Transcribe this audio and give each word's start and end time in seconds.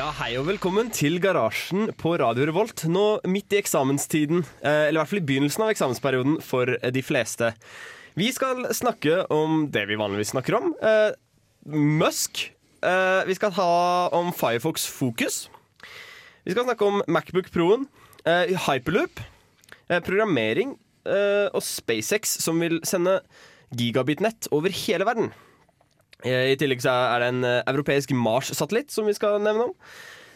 Ja, 0.00 0.06
Hei 0.16 0.30
og 0.40 0.46
velkommen 0.48 0.88
til 0.96 1.18
Garasjen 1.20 1.90
på 2.00 2.14
Radio 2.16 2.46
Revolt. 2.48 2.86
Nå 2.88 3.18
midt 3.28 3.52
i 3.52 3.58
eksamenstiden, 3.58 4.38
eh, 4.64 4.86
eller 4.86 4.96
i 4.96 5.00
hvert 5.02 5.10
fall 5.10 5.20
i 5.20 5.26
begynnelsen 5.28 5.64
av 5.66 5.72
eksamensperioden 5.74 6.38
for 6.40 6.72
de 6.94 7.02
fleste. 7.04 7.50
Vi 8.16 8.30
skal 8.32 8.64
snakke 8.72 9.26
om 9.28 9.66
det 9.68 9.82
vi 9.90 9.98
vanligvis 10.00 10.32
snakker 10.32 10.56
om. 10.56 10.72
Eh, 10.80 11.12
Musk. 11.68 12.46
Eh, 12.80 13.24
vi 13.28 13.34
skal 13.36 13.52
ha 13.58 14.08
om 14.16 14.32
Firefox 14.32 14.86
Focus. 14.88 15.50
Vi 16.46 16.52
skal 16.56 16.64
snakke 16.64 16.88
om 16.88 17.02
Macbook 17.06 17.52
Pro-en. 17.52 17.86
Eh, 18.24 18.56
Hyperloop. 18.56 19.20
Eh, 19.90 20.00
programmering. 20.00 20.78
Eh, 21.04 21.52
og 21.52 21.60
SpaceX, 21.60 22.40
som 22.40 22.58
vil 22.58 22.80
sende 22.84 23.20
gigabit-nett 23.76 24.48
over 24.50 24.70
hele 24.70 25.04
verden. 25.04 25.30
Eh, 26.24 26.52
I 26.52 26.56
tillegg 26.60 26.82
så 26.84 26.92
er 27.14 27.22
det 27.22 27.28
en 27.32 27.44
eh, 27.48 27.62
europeisk 27.70 28.12
Mars-satellitt 28.16 28.92
som 28.92 29.08
vi 29.08 29.16
skal 29.16 29.40
nevne 29.44 29.70
om. 29.70 29.74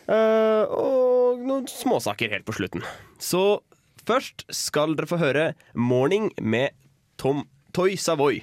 Eh, 0.05 0.65
og 0.68 1.43
noen 1.45 1.68
småsaker 1.71 2.32
helt 2.32 2.46
på 2.49 2.57
slutten. 2.57 2.85
Så 3.21 3.60
først 4.09 4.46
skal 4.52 4.96
dere 4.96 5.09
få 5.09 5.21
høre 5.21 5.46
'Morning' 5.74 6.32
med 6.41 6.76
Tom 7.21 7.45
Toy 7.73 7.96
Savoy. 7.96 8.43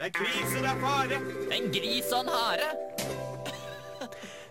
En 0.00 0.10
gris 1.70 2.10
og 2.12 2.20
en 2.24 2.32
hare. 2.34 2.68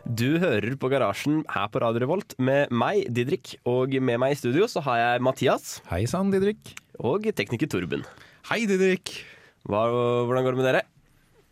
Du 0.03 0.37
hører 0.39 0.75
på 0.75 0.89
Garasjen 0.91 1.43
her 1.47 1.67
på 1.71 1.79
Radio 1.79 2.03
Revolt 2.03 2.35
med 2.37 2.71
meg, 2.71 3.07
Didrik. 3.07 3.55
Og 3.65 3.95
med 4.03 4.19
meg 4.19 4.35
i 4.35 4.39
studio 4.39 4.67
så 4.67 4.83
har 4.83 4.97
jeg 4.99 5.23
Mathias 5.23 5.79
Hei 5.87 6.03
sann, 6.05 6.31
Didrik. 6.31 6.75
og 6.99 7.23
tekniker 7.23 7.67
Torben. 7.71 8.03
Hei, 8.49 8.65
Didrik. 8.67 9.23
Hva, 9.63 9.87
hvordan 10.27 10.43
går 10.43 10.51
det 10.51 10.59
med 10.59 10.67
dere? 10.67 10.83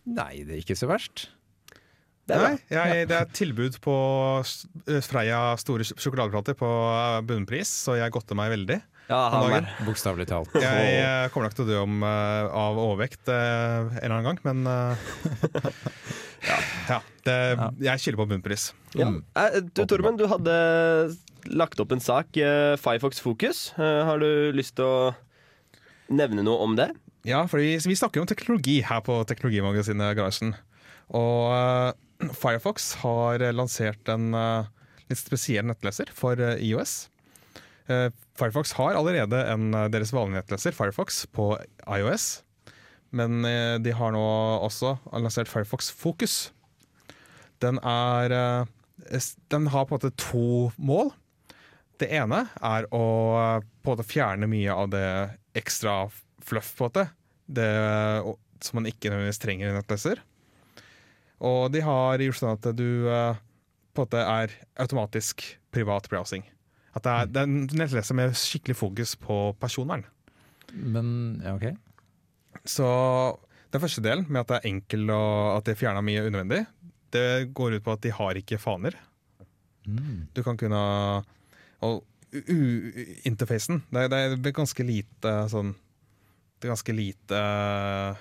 Nei, 0.10 0.44
det 0.48 0.56
er 0.58 0.64
ikke 0.64 0.78
så 0.80 0.90
verst. 0.90 1.28
Det 2.30 2.38
er 2.38 2.44
Nei, 2.46 2.56
jeg, 2.70 3.08
det 3.10 3.18
er 3.18 3.30
tilbud 3.36 3.78
på 3.84 3.96
Freia 5.04 5.42
store 5.60 5.86
sjokoladeplater 5.90 6.56
på 6.58 6.70
eh, 6.70 7.20
bunnpris, 7.28 7.72
så 7.88 7.98
jeg 8.00 8.14
godter 8.14 8.38
meg 8.38 8.54
veldig. 8.54 8.80
Ja, 9.12 9.22
han 9.34 9.56
er. 9.58 9.72
Bokstavelig 9.84 10.28
talt. 10.30 10.54
Jeg 10.64 10.92
jeg 11.02 11.32
kommer 11.34 11.50
nok 11.50 11.56
til 11.58 11.66
å 11.66 11.68
dø 11.68 11.80
om, 11.82 11.98
uh, 12.06 12.46
av 12.56 12.78
overvekt 12.80 13.28
uh, 13.28 13.90
en 13.90 13.98
eller 13.98 14.14
annen 14.22 14.30
gang, 14.30 14.40
men 14.46 14.62
uh, 14.72 16.22
ja. 16.88 17.00
det, 17.26 17.36
jeg 17.84 18.02
skylder 18.04 18.22
på 18.22 18.28
bunnpris. 18.32 18.70
Ja. 18.96 19.10
Mm. 19.10 19.20
Eh, 19.38 19.60
Du 19.74 19.84
Torben, 19.90 20.18
du 20.18 20.26
hadde 20.32 20.56
lagt 21.50 21.80
opp 21.82 21.92
en 21.92 22.04
sak, 22.04 22.38
eh, 22.38 22.78
Firefox 22.82 23.20
Focus. 23.20 23.74
Eh, 23.78 24.04
Har 24.06 24.20
du 24.22 24.52
lyst 24.56 24.76
til 24.80 24.86
å 24.86 25.14
nevne 26.10 26.44
noe 26.46 26.62
om 26.64 26.76
det? 26.80 26.92
Ja, 27.22 27.44
for 27.48 27.62
vi, 27.62 27.76
vi 27.78 27.96
snakker 27.96 28.18
jo 28.18 28.26
om 28.26 28.30
teknologi 28.30 28.80
her 28.82 29.02
på 29.06 29.20
Teknologimagasinet 29.30 30.16
Garasjen. 30.18 30.56
Og 31.14 31.52
eh, 31.54 32.32
Firefox 32.34 32.96
har 33.04 33.44
lansert 33.54 34.10
en 34.10 34.32
eh, 34.38 34.70
litt 35.12 35.22
spesiell 35.22 35.68
nettleser 35.70 36.10
for 36.18 36.42
eh, 36.42 36.62
IOS. 36.72 37.06
Firefox 38.40 38.72
har 38.78 38.96
allerede 38.96 39.36
en 39.52 39.74
deres 39.92 40.14
vanlige 40.16 40.40
nettleser, 40.40 40.72
Firefox, 40.72 41.26
på 41.36 41.50
iOS. 41.92 42.28
Men 43.12 43.44
de 43.84 43.92
har 43.98 44.14
nå 44.16 44.22
også 44.64 44.94
lansert 45.12 45.52
Firefox 45.52 45.90
Focus. 45.92 46.36
Den 47.60 47.82
er 47.84 48.32
Den 49.52 49.68
har 49.74 49.90
på 49.90 49.98
en 49.98 49.98
måte 49.98 50.14
to 50.16 50.72
mål. 50.78 51.12
Det 52.00 52.08
ene 52.16 52.46
er 52.64 52.88
å 52.96 53.04
på 53.84 53.92
en 53.92 53.92
måte 53.92 54.08
fjerne 54.08 54.48
mye 54.48 54.72
av 54.72 54.94
det 54.94 55.10
ekstra 55.60 56.06
fluff, 56.46 56.74
på 56.78 56.86
en 56.86 56.92
måte. 56.92 57.06
Det, 57.52 57.70
som 58.64 58.80
man 58.80 58.90
ikke 58.90 59.12
nødvendigvis 59.12 59.42
trenger 59.42 59.72
i 59.72 59.76
nettleser. 59.76 60.22
Og 61.42 61.72
de 61.74 61.82
har 61.84 62.22
gjort 62.22 62.40
sånn 62.40 62.58
at 62.58 62.68
du 62.78 63.10
eh, 63.10 63.40
på 63.92 64.04
en 64.04 64.06
måte 64.06 64.24
er 64.24 64.54
automatisk 64.82 65.44
privat 65.74 66.08
browsing. 66.12 66.46
At 66.96 67.06
det 67.06 67.14
er, 67.14 67.30
det 67.32 67.42
er 67.42 67.50
en 67.50 67.80
nettleser 67.80 68.18
med 68.18 68.36
skikkelig 68.38 68.78
fokus 68.78 69.16
på 69.20 69.40
personvern. 69.62 70.06
Men 70.72 71.42
ja, 71.44 71.56
OK. 71.56 71.72
Så 72.68 72.88
den 73.72 73.82
første 73.82 74.04
delen, 74.04 74.28
med 74.30 74.44
at 74.44 74.52
det 74.52 74.60
er 74.60 74.70
enkel 74.74 75.10
og 75.16 75.58
at 75.58 75.70
det 75.70 75.78
fjerna 75.80 76.04
mye 76.06 76.26
unødvendig, 76.28 76.66
det 77.16 77.52
går 77.56 77.78
ut 77.78 77.86
på 77.86 77.96
at 77.96 78.04
de 78.04 78.14
har 78.16 78.40
ikke 78.40 78.60
faner. 78.62 78.96
Mm. 79.88 80.28
Du 80.36 80.44
kan 80.46 80.60
kunne 80.60 80.82
Og 81.82 82.04
U-interfacen, 82.32 83.82
det, 83.92 84.06
det 84.14 84.20
er 84.48 84.54
ganske 84.56 84.84
lite 84.86 85.32
sånn 85.52 85.74
Det 86.62 86.68
er 86.70 86.76
ganske 86.76 86.94
lite 86.94 87.38
eh, 87.42 88.20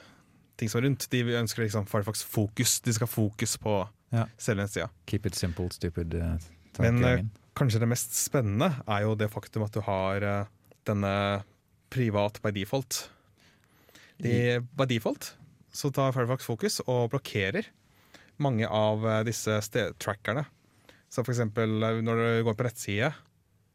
ting 0.57 0.71
som 0.73 0.81
er 0.81 0.87
rundt. 0.89 1.05
De 1.13 1.21
ønsker 1.37 1.67
liksom 1.67 1.85
Firefox 1.89 2.23
fokus. 2.25 2.79
De 2.81 2.95
skal 2.97 3.07
ha 3.09 3.13
fokus 3.13 3.57
på 3.61 3.75
Ja. 4.11 4.25
selve 4.41 4.65
nettsida. 4.65 4.89
Keep 5.07 5.27
it 5.29 5.37
simple, 5.39 5.69
stupid. 5.71 6.15
Uh, 6.17 6.39
Men, 6.81 7.05
uh, 7.05 7.21
Kanskje 7.55 7.81
det 7.83 7.89
mest 7.91 8.15
spennende 8.17 8.71
er 8.89 9.03
jo 9.05 9.15
det 9.19 9.29
faktum 9.31 9.65
at 9.67 9.75
du 9.75 9.81
har 9.85 10.25
denne 10.87 11.43
privat 11.91 12.39
by 12.43 12.51
default. 12.55 13.11
De, 14.23 14.61
by 14.79 14.87
default 14.89 15.35
så 15.75 15.91
tar 15.93 16.15
Firefox 16.15 16.47
fokus 16.47 16.81
og 16.87 17.11
blokkerer 17.13 17.67
mange 18.41 18.67
av 18.67 19.05
disse 19.27 19.59
trackerne. 20.01 20.47
Så 21.11 21.25
for 21.27 21.35
eksempel 21.35 21.69
når 22.07 22.23
du 22.23 22.45
går 22.47 22.57
på 22.57 22.65
nettside, 22.65 23.11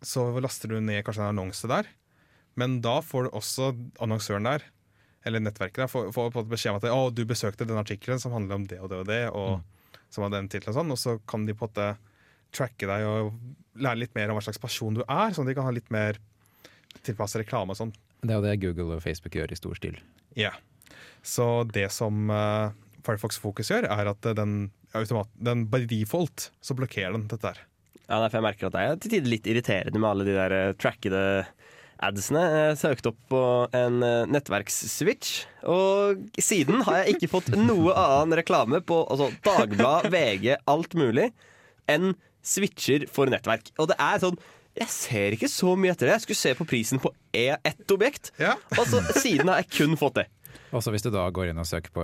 så 0.02 0.26
laster 0.42 0.72
du 0.72 0.80
ned 0.80 1.04
kanskje 1.06 1.22
en 1.28 1.34
annonse 1.36 1.68
der. 1.70 1.86
Men 2.60 2.80
da 2.84 3.00
får 3.04 3.28
du 3.28 3.36
også 3.36 3.74
annonsøren 4.04 4.48
der, 4.48 4.66
eller 5.28 5.44
nettverket 5.44 5.84
der, 5.84 5.92
får, 5.92 6.12
får 6.16 6.34
på 6.34 6.44
en 6.44 6.52
beskjed 6.52 6.76
om 6.76 6.80
at 6.80 6.90
å, 6.94 7.10
du 7.12 7.24
besøkte 7.28 7.68
den 7.68 7.80
artikkelen 7.82 8.22
som 8.22 8.36
handler 8.36 8.62
om 8.62 8.68
det 8.70 8.80
og 8.80 8.92
det 8.92 9.02
og 9.02 9.10
det, 9.10 9.24
og 9.36 10.04
som 10.14 10.26
har 10.26 10.36
den 10.36 10.48
tittelen 10.52 10.72
og 10.72 10.80
sånn, 10.80 10.94
og 10.96 11.02
så 11.02 11.18
kan 11.28 11.48
de 11.48 11.56
på 11.58 11.68
en 11.68 11.74
måte 11.74 11.88
tracke 12.56 12.88
deg 12.88 13.04
og 13.10 13.34
lære 13.84 14.04
litt 14.06 14.16
mer 14.16 14.32
om 14.32 14.38
hva 14.38 14.46
slags 14.46 14.62
person 14.62 14.96
du 14.96 15.04
er, 15.04 15.36
sånn 15.36 15.44
at 15.44 15.52
de 15.52 15.58
kan 15.58 15.68
ha 15.68 15.76
litt 15.76 15.92
mer 15.92 16.22
tilpasset 17.04 17.44
reklame 17.44 17.76
og 17.76 17.82
sånn. 17.82 17.94
Det 18.22 18.32
er 18.32 18.40
jo 18.40 18.46
det 18.46 18.56
Google 18.64 18.98
og 18.98 19.04
Facebook 19.04 19.36
gjør 19.36 19.52
i 19.52 19.60
stor 19.60 19.76
stil. 19.78 20.00
Ja. 20.40 20.54
Så 21.26 21.66
det 21.76 21.90
som 21.94 22.30
uh, 22.32 22.72
Firefox 23.06 23.40
Focus 23.42 23.72
gjør, 23.74 23.90
er 23.92 24.12
at 24.12 24.28
den, 24.38 24.70
automat, 24.96 25.30
den 25.36 25.66
by 25.70 25.84
default 25.90 26.50
så 26.64 26.78
blokkerer 26.78 27.18
den 27.18 27.28
dette 27.32 27.52
her. 27.52 27.62
Ja, 28.06 28.20
derfor 28.22 28.40
jeg 28.40 28.46
merker 28.46 28.70
at 28.70 28.76
det 28.76 28.84
er 28.86 29.00
til 29.02 29.16
tider 29.16 29.32
litt 29.32 29.48
irriterende 29.50 30.00
med 30.02 30.10
alle 30.12 30.28
de 30.28 30.36
der 30.38 30.54
eh, 30.54 30.74
trackede 30.78 31.22
adsene. 32.04 32.42
Jeg 32.72 32.78
søkte 32.82 33.12
opp 33.14 33.20
på 33.32 33.42
en 33.76 34.02
eh, 34.06 34.26
nettverksswitch, 34.32 35.34
og 35.72 36.24
siden 36.42 36.84
har 36.88 37.04
jeg 37.04 37.16
ikke 37.16 37.32
fått 37.32 37.52
noe 37.56 37.94
annen 37.96 38.38
reklame 38.40 38.82
på 38.86 39.02
altså, 39.06 39.30
Dagblad, 39.46 40.10
VG, 40.14 40.56
alt 40.72 40.96
mulig, 40.98 41.30
enn 41.92 42.14
switcher 42.46 43.08
for 43.12 43.32
nettverk. 43.32 43.72
Og 43.82 43.90
det 43.94 43.98
er 44.02 44.22
sånn 44.22 44.38
Jeg 44.76 44.92
ser 44.92 45.32
ikke 45.38 45.48
så 45.48 45.72
mye 45.80 45.94
etter 45.94 46.10
det. 46.10 46.18
Jeg 46.18 46.26
skulle 46.26 46.42
se 46.42 46.52
på 46.60 46.66
prisen 46.68 47.00
på 47.00 47.14
ett 47.32 47.92
objekt, 47.96 48.34
Ja. 48.42 48.58
og 48.76 48.84
så 48.92 49.00
siden 49.16 49.48
har 49.48 49.62
jeg 49.64 49.72
kun 49.72 49.96
fått 49.96 50.18
det. 50.20 50.26
Også 50.76 50.92
hvis 50.92 51.06
du 51.06 51.10
da 51.14 51.30
går 51.32 51.54
inn 51.54 51.62
og 51.62 51.68
søker 51.70 51.94
på 51.96 52.04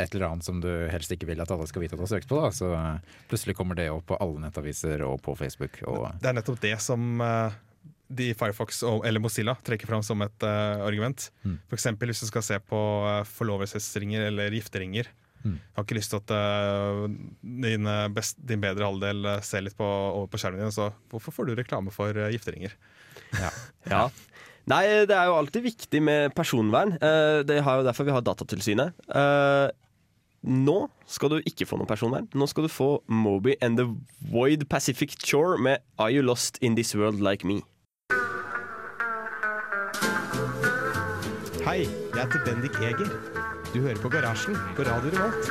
et 0.00 0.14
eller 0.14 0.26
annet 0.32 0.44
som 0.46 0.58
du 0.62 0.70
helst 0.90 1.12
ikke 1.12 1.28
vil 1.28 1.40
at 1.44 1.50
alle 1.52 1.66
skal 1.68 1.84
vite 1.84 1.94
at 1.94 2.00
du 2.00 2.04
har 2.06 2.10
søkt 2.10 2.26
på, 2.30 2.40
da, 2.40 2.48
så 2.50 2.70
eh, 2.74 3.18
plutselig 3.30 3.54
kommer 3.58 3.76
det 3.78 3.90
opp 3.92 4.06
på 4.08 4.18
alle 4.18 4.40
nettaviser 4.42 5.04
og 5.06 5.20
på 5.22 5.34
Facebook. 5.38 5.78
Og, 5.86 6.08
Det 6.22 6.30
er 6.32 6.38
nettopp 6.40 6.58
det 6.64 6.74
som 6.82 7.20
eh, 7.22 7.58
de 8.18 8.30
Firefox 8.38 8.82
og, 8.88 9.02
eller 9.08 9.22
Mozilla 9.22 9.54
trekker 9.64 9.90
fram 9.90 10.04
som 10.06 10.22
et 10.24 10.46
uh, 10.46 10.82
argument. 10.86 11.28
Mm. 11.42 11.58
For 11.70 11.78
eksempel 11.78 12.12
hvis 12.12 12.22
du 12.24 12.28
skal 12.30 12.44
se 12.46 12.58
på 12.62 12.80
uh, 13.06 13.20
forlovelsesringer 13.28 14.28
eller 14.30 14.54
gifteringer. 14.56 15.10
Mm. 15.42 15.56
Jeg 15.58 15.74
har 15.74 15.86
ikke 15.86 15.98
lyst 15.98 16.12
til 16.14 16.20
at 16.20 16.32
uh, 16.38 17.06
din, 17.42 17.86
eh, 17.90 18.08
best, 18.14 18.36
din 18.46 18.62
bedre 18.62 18.86
halvdel 18.86 19.26
ser 19.42 19.64
litt 19.66 19.74
på, 19.74 19.86
over 19.86 20.28
på 20.30 20.38
skjermen 20.38 20.62
din. 20.62 20.74
Så 20.74 20.92
hvorfor 21.10 21.34
får 21.34 21.48
du 21.50 21.56
reklame 21.58 21.94
for 21.94 22.14
uh, 22.14 22.30
gifteringer? 22.32 22.76
Ja. 23.90 24.06
Nei, 24.70 24.84
det 25.10 25.14
er 25.16 25.26
jo 25.26 25.34
alltid 25.40 25.64
viktig 25.64 25.98
med 26.06 26.34
personvern. 26.38 26.94
Uh, 27.02 27.42
Det 27.42 27.58
er 27.58 27.64
jo 27.66 27.86
derfor 27.88 28.06
vi 28.06 28.14
har 28.14 28.22
Datatilsynet. 28.22 28.94
Eh, 29.10 29.70
Nå 30.42 30.88
skal 31.06 31.30
du 31.30 31.36
ikke 31.46 31.66
få 31.70 31.78
noe 31.78 31.86
personvern. 31.86 32.26
Nå 32.34 32.48
skal 32.50 32.66
du 32.66 32.72
få 32.72 32.96
Moby 33.06 33.54
and 33.62 33.78
the 33.78 33.86
Void 34.32 34.66
Pacific 34.68 35.14
Shore 35.22 35.58
med 35.58 35.82
Are 36.02 36.10
You 36.10 36.24
Lost 36.26 36.58
In 36.60 36.74
This 36.74 36.96
World 36.98 37.22
Like 37.22 37.46
Me. 37.46 37.60
Hei, 41.72 41.86
jeg 41.88 42.18
heter 42.20 42.42
Bendik 42.44 42.74
Eger. 42.84 43.12
Du 43.72 43.78
hører 43.80 43.96
på 43.96 44.10
Garasjen 44.12 44.58
på 44.76 44.84
Radio 44.84 45.08
Revolt. 45.14 45.46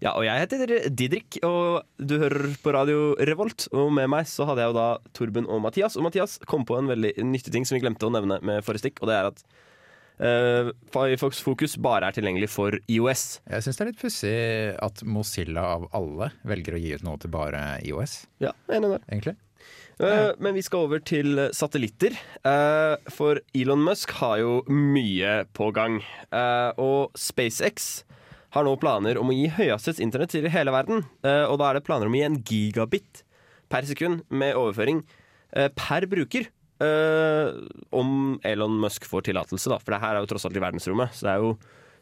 Ja, 0.00 0.14
og 0.14 0.24
jeg 0.24 0.46
heter 0.46 0.72
Didrik, 0.88 1.36
og 1.44 1.82
du 2.00 2.14
hører 2.22 2.54
på 2.62 2.72
radio 2.72 3.02
Revolt. 3.28 3.66
Og 3.76 3.92
med 3.92 4.08
meg 4.08 4.24
så 4.32 4.46
hadde 4.48 4.64
jeg 4.64 4.72
jo 4.72 4.76
da 4.78 4.86
Torben 5.12 5.50
og 5.52 5.60
Mathias. 5.66 5.98
Og 6.00 6.06
Mathias 6.06 6.38
kom 6.48 6.64
på 6.64 6.78
en 6.80 6.88
veldig 6.88 7.12
nyttig 7.28 7.52
ting 7.52 7.68
som 7.68 7.76
vi 7.76 7.82
glemte 7.84 8.08
å 8.08 8.14
nevne 8.16 8.40
med 8.40 8.64
forrige 8.64 8.86
stikk, 8.86 9.04
og 9.04 9.12
det 9.12 9.18
er 9.18 9.28
at 9.34 9.44
uh, 9.44 10.72
Firefox 10.96 11.44
Fokus 11.44 11.76
bare 11.76 12.08
er 12.08 12.16
tilgjengelig 12.16 12.48
for 12.56 12.80
IOS. 12.88 13.26
Jeg 13.52 13.68
syns 13.68 13.82
det 13.82 13.84
er 13.84 13.92
litt 13.92 14.00
pussig 14.00 14.34
at 14.88 15.04
Mozilla 15.04 15.68
av 15.76 15.90
alle 15.92 16.32
velger 16.48 16.80
å 16.80 16.82
gi 16.86 16.96
ut 16.96 17.04
noe 17.04 17.20
til 17.20 17.36
bare 17.36 17.66
IOS, 17.84 18.22
Ja, 18.40 18.56
enig 18.72 18.94
der. 18.96 19.08
egentlig. 19.12 19.36
Uh, 20.00 20.32
men 20.40 20.56
vi 20.56 20.62
skal 20.64 20.86
over 20.86 21.02
til 21.04 21.36
satellitter. 21.52 22.14
Uh, 22.40 22.96
for 23.12 23.42
Elon 23.56 23.82
Musk 23.84 24.14
har 24.16 24.38
jo 24.40 24.60
mye 24.72 25.42
på 25.56 25.68
gang. 25.76 25.98
Uh, 26.32 26.72
og 26.80 27.18
SpaceX 27.20 28.06
har 28.56 28.64
nå 28.66 28.72
planer 28.80 29.20
om 29.20 29.28
å 29.30 29.36
gi 29.36 29.50
høyhastighetsinternett 29.58 30.32
til 30.32 30.48
hele 30.50 30.72
verden. 30.74 31.04
Og 31.22 31.54
da 31.60 31.68
er 31.68 31.78
det 31.78 31.84
planer 31.86 32.08
om 32.08 32.16
å 32.16 32.18
gi 32.18 32.24
en 32.26 32.40
gigabit 32.42 33.20
per 33.70 33.86
sekund 33.86 34.24
med 34.26 34.56
overføring 34.58 35.04
per 35.78 36.08
bruker. 36.10 36.48
Om 37.94 38.10
Elon 38.42 38.74
Musk 38.82 39.06
får 39.06 39.28
tillatelse, 39.28 39.70
da. 39.70 39.78
For 39.78 39.94
det 39.94 40.00
her 40.02 40.18
er 40.18 40.24
jo 40.24 40.32
tross 40.32 40.48
alt 40.48 40.58
i 40.58 40.64
verdensrommet. 40.66 41.14
Så 41.14 41.28
det 41.28 41.36
er 41.36 41.44
jo 41.46 41.52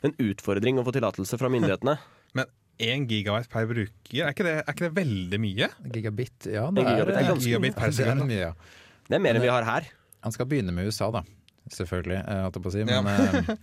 en 0.09 0.17
utfordring 0.31 0.81
å 0.81 0.87
få 0.89 0.97
tillatelse 0.97 1.37
fra 1.37 1.53
myndighetene. 1.53 1.99
Men 2.79 2.95
én 2.95 3.07
gigabyte 3.11 3.51
per 3.53 3.67
bruker, 3.71 4.19
er 4.23 4.35
ikke, 4.35 4.45
det, 4.47 4.55
er 4.63 4.75
ikke 4.75 4.87
det 4.87 4.93
veldig 4.99 5.41
mye? 5.43 5.69
Gigabit, 5.95 6.51
ja. 6.53 6.67
En 6.69 6.79
gigabit 6.79 7.15
er 7.15 7.23
eh, 7.23 7.31
ganske 7.33 7.49
gigabit 7.49 7.79
per 7.79 7.91
det 7.91 8.05
er 8.05 8.13
sekund. 8.13 8.29
mye, 8.31 8.43
ja. 8.45 8.53
Det 9.09 9.19
er 9.19 9.25
mer 9.25 9.39
enn 9.39 9.45
vi 9.45 9.51
har 9.51 9.67
her. 9.67 9.89
Han 10.27 10.35
skal 10.35 10.49
begynne 10.51 10.75
med 10.75 10.91
USA, 10.91 11.11
da. 11.15 11.25
Selvfølgelig, 11.75 12.21
eh, 12.23 12.45
holdt 12.45 12.61
jeg 12.61 12.67
på 12.67 12.71
å 12.71 12.77
si. 12.77 12.85
Ja. 12.85 13.01
Men 13.03 13.09
ja. 13.09 13.57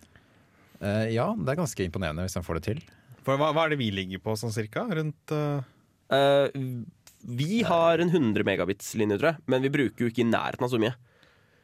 uh, 0.82 1.08
ja, 1.20 1.30
det 1.38 1.56
er 1.56 1.62
ganske 1.62 1.88
imponerende 1.88 2.28
hvis 2.28 2.38
han 2.40 2.46
får 2.46 2.60
det 2.60 2.66
til. 2.68 2.84
For 3.26 3.40
hva, 3.42 3.54
hva 3.56 3.66
er 3.66 3.74
det 3.74 3.80
vi 3.82 3.90
ligger 3.96 4.22
på 4.22 4.36
sånn 4.38 4.54
cirka? 4.54 4.84
Rundt 4.92 5.34
uh, 5.34 5.64
Uh, 6.06 6.86
vi 7.26 7.64
har 7.66 8.00
en 8.00 8.12
100 8.12 8.46
megabits-linje, 8.46 9.18
tror 9.18 9.32
jeg, 9.32 9.44
men 9.50 9.64
vi 9.66 9.74
bruker 9.74 10.06
jo 10.06 10.12
ikke 10.12 10.22
i 10.22 10.30
nærheten 10.30 10.68
av 10.68 10.70
så 10.70 10.80
mye. 10.82 10.94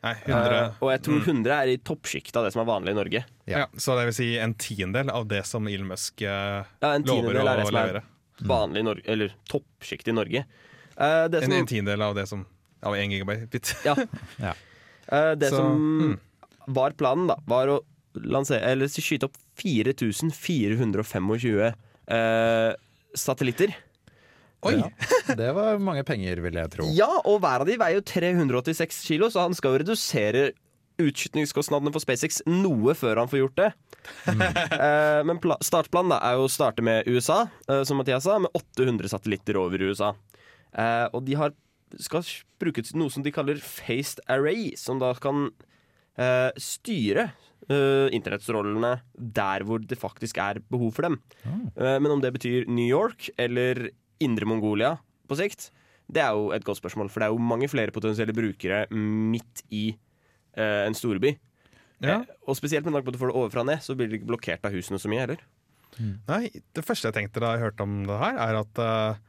Nei, 0.01 0.15
100 0.25 0.61
Uh, 0.61 0.79
og 0.81 0.89
jeg 0.89 1.01
tror 1.05 1.19
100 1.21 1.51
er 1.55 1.69
i 1.69 1.75
toppsjiktet 1.85 2.37
av 2.39 2.47
det 2.47 2.53
som 2.55 2.63
er 2.63 2.69
vanlig 2.71 2.93
i 2.95 2.97
Norge. 2.97 3.21
Ja. 3.45 3.63
ja. 3.63 3.67
Så 3.77 3.93
det 3.99 4.07
vil 4.09 4.15
si 4.17 4.29
en 4.41 4.55
tiendedel 4.57 5.11
av 5.13 5.27
det 5.29 5.43
som 5.49 5.67
Elon 5.69 5.91
Musk 5.91 6.23
uh, 6.25 6.65
Ja, 6.81 6.95
en 6.95 7.05
lover 7.05 7.29
tiendedel 7.29 7.45
å 7.45 7.51
er 7.51 7.61
det 7.61 7.67
som 7.67 7.77
er 7.77 7.91
levere. 7.91 8.01
vanlig 8.49 8.81
i 8.81 8.87
Norge, 8.87 9.05
eller 9.13 9.35
toppsjiktet 9.51 10.09
i 10.09 10.17
Norge. 10.17 10.43
Uh, 10.95 11.27
det 11.29 11.43
En, 11.43 11.45
som, 11.45 11.55
en 11.59 11.69
tiendedel 11.69 12.07
av 12.07 12.17
det 12.17 12.25
som 12.31 12.47
Av 12.81 12.97
én 12.97 13.13
gigabyte. 13.13 13.75
ja. 13.87 13.93
Ja. 14.41 14.55
Uh, 15.05 15.33
det 15.37 15.51
Så, 15.53 15.61
som 15.61 15.77
mm. 16.01 16.15
var 16.73 16.97
planen, 16.97 17.29
da, 17.29 17.37
var 17.45 17.69
å 17.69 17.77
lansere, 18.17 18.73
eller 18.73 18.89
skyte 18.89 19.29
opp 19.29 19.37
4425 19.61 21.29
uh, 21.37 22.73
satellitter. 23.13 23.75
Oi! 24.67 24.75
Ja. 24.77 24.89
Det 25.37 25.51
var 25.57 25.79
mange 25.81 26.03
penger, 26.05 26.41
vil 26.43 26.57
jeg 26.59 26.71
tro. 26.73 26.89
Ja, 26.93 27.09
og 27.25 27.39
hver 27.41 27.63
av 27.63 27.69
de 27.69 27.77
veier 27.81 27.97
jo 27.97 28.05
386 28.05 29.01
kilo, 29.07 29.29
så 29.33 29.47
han 29.47 29.55
skal 29.57 29.73
jo 29.73 29.81
redusere 29.83 30.51
utskytningskostnadene 31.01 31.93
for 31.93 32.03
SpaceX 32.03 32.41
noe 32.49 32.93
før 32.97 33.23
han 33.23 33.31
får 33.31 33.43
gjort 33.45 33.61
det. 33.61 33.71
Eh, 34.81 35.21
men 35.27 35.37
startplanen 35.61 36.09
da, 36.15 36.17
er 36.25 36.39
jo 36.39 36.47
å 36.47 36.51
starte 36.51 36.81
med 36.85 37.05
USA, 37.09 37.43
eh, 37.69 37.83
som 37.85 37.99
Mathias 38.01 38.25
sa, 38.25 38.39
med 38.41 38.49
800 38.57 39.11
satellitter 39.11 39.59
over 39.61 39.83
USA. 39.83 40.13
Eh, 40.73 41.05
og 41.13 41.21
de 41.27 41.35
har, 41.37 41.53
skal 42.01 42.25
bruke 42.61 42.81
noe 42.97 43.13
som 43.13 43.25
de 43.25 43.33
kaller 43.33 43.61
Faced 43.61 44.23
Array, 44.31 44.71
som 44.79 45.01
da 45.01 45.13
kan 45.21 45.49
styre 46.59 47.29
internettstrålene 47.71 48.89
der 49.15 49.63
hvor 49.65 49.79
det 49.79 49.95
faktisk 49.97 50.37
er 50.43 50.59
behov 50.69 50.91
for 50.97 51.07
dem. 51.07 51.15
Eh, 51.47 51.97
men 52.03 52.11
om 52.11 52.21
det 52.21 52.33
betyr 52.35 52.67
New 52.69 52.85
York 52.85 53.29
eller 53.39 53.87
Indre 54.23 54.47
Mongolia 54.49 54.95
på 55.29 55.37
sikt, 55.39 55.69
det 56.11 56.23
er 56.23 56.35
jo 56.35 56.49
et 56.55 56.65
godt 56.67 56.81
spørsmål. 56.81 57.09
For 57.11 57.23
det 57.23 57.29
er 57.29 57.35
jo 57.35 57.49
mange 57.51 57.69
flere 57.71 57.93
potensielle 57.95 58.35
brukere 58.35 58.83
midt 58.91 59.63
i 59.71 59.85
eh, 59.91 60.83
en 60.85 60.97
storby. 60.97 61.33
Ja. 62.01 62.19
Eh, 62.19 62.35
og 62.49 62.57
spesielt 62.59 62.85
med 62.85 62.95
tanke 62.95 63.07
på 63.07 63.13
at 63.13 63.17
du 63.17 63.21
får 63.21 63.31
det 63.31 63.39
overfra 63.39 63.63
og 63.63 63.71
ned, 63.71 63.83
så 63.85 63.95
blir 63.95 64.09
det 64.09 64.19
ikke 64.19 64.31
blokkert 64.33 64.67
av 64.67 64.75
husene 64.75 64.99
så 65.01 65.11
mye 65.11 65.23
heller. 65.23 65.43
Nei, 65.99 66.45
det 66.75 66.85
første 66.87 67.09
jeg 67.09 67.17
tenkte 67.17 67.43
da 67.43 67.55
jeg 67.55 67.65
hørte 67.65 67.85
om 67.85 68.01
det 68.07 68.17
her, 68.21 68.37
er 68.39 68.59
at 68.61 68.79
uh, 68.79 69.19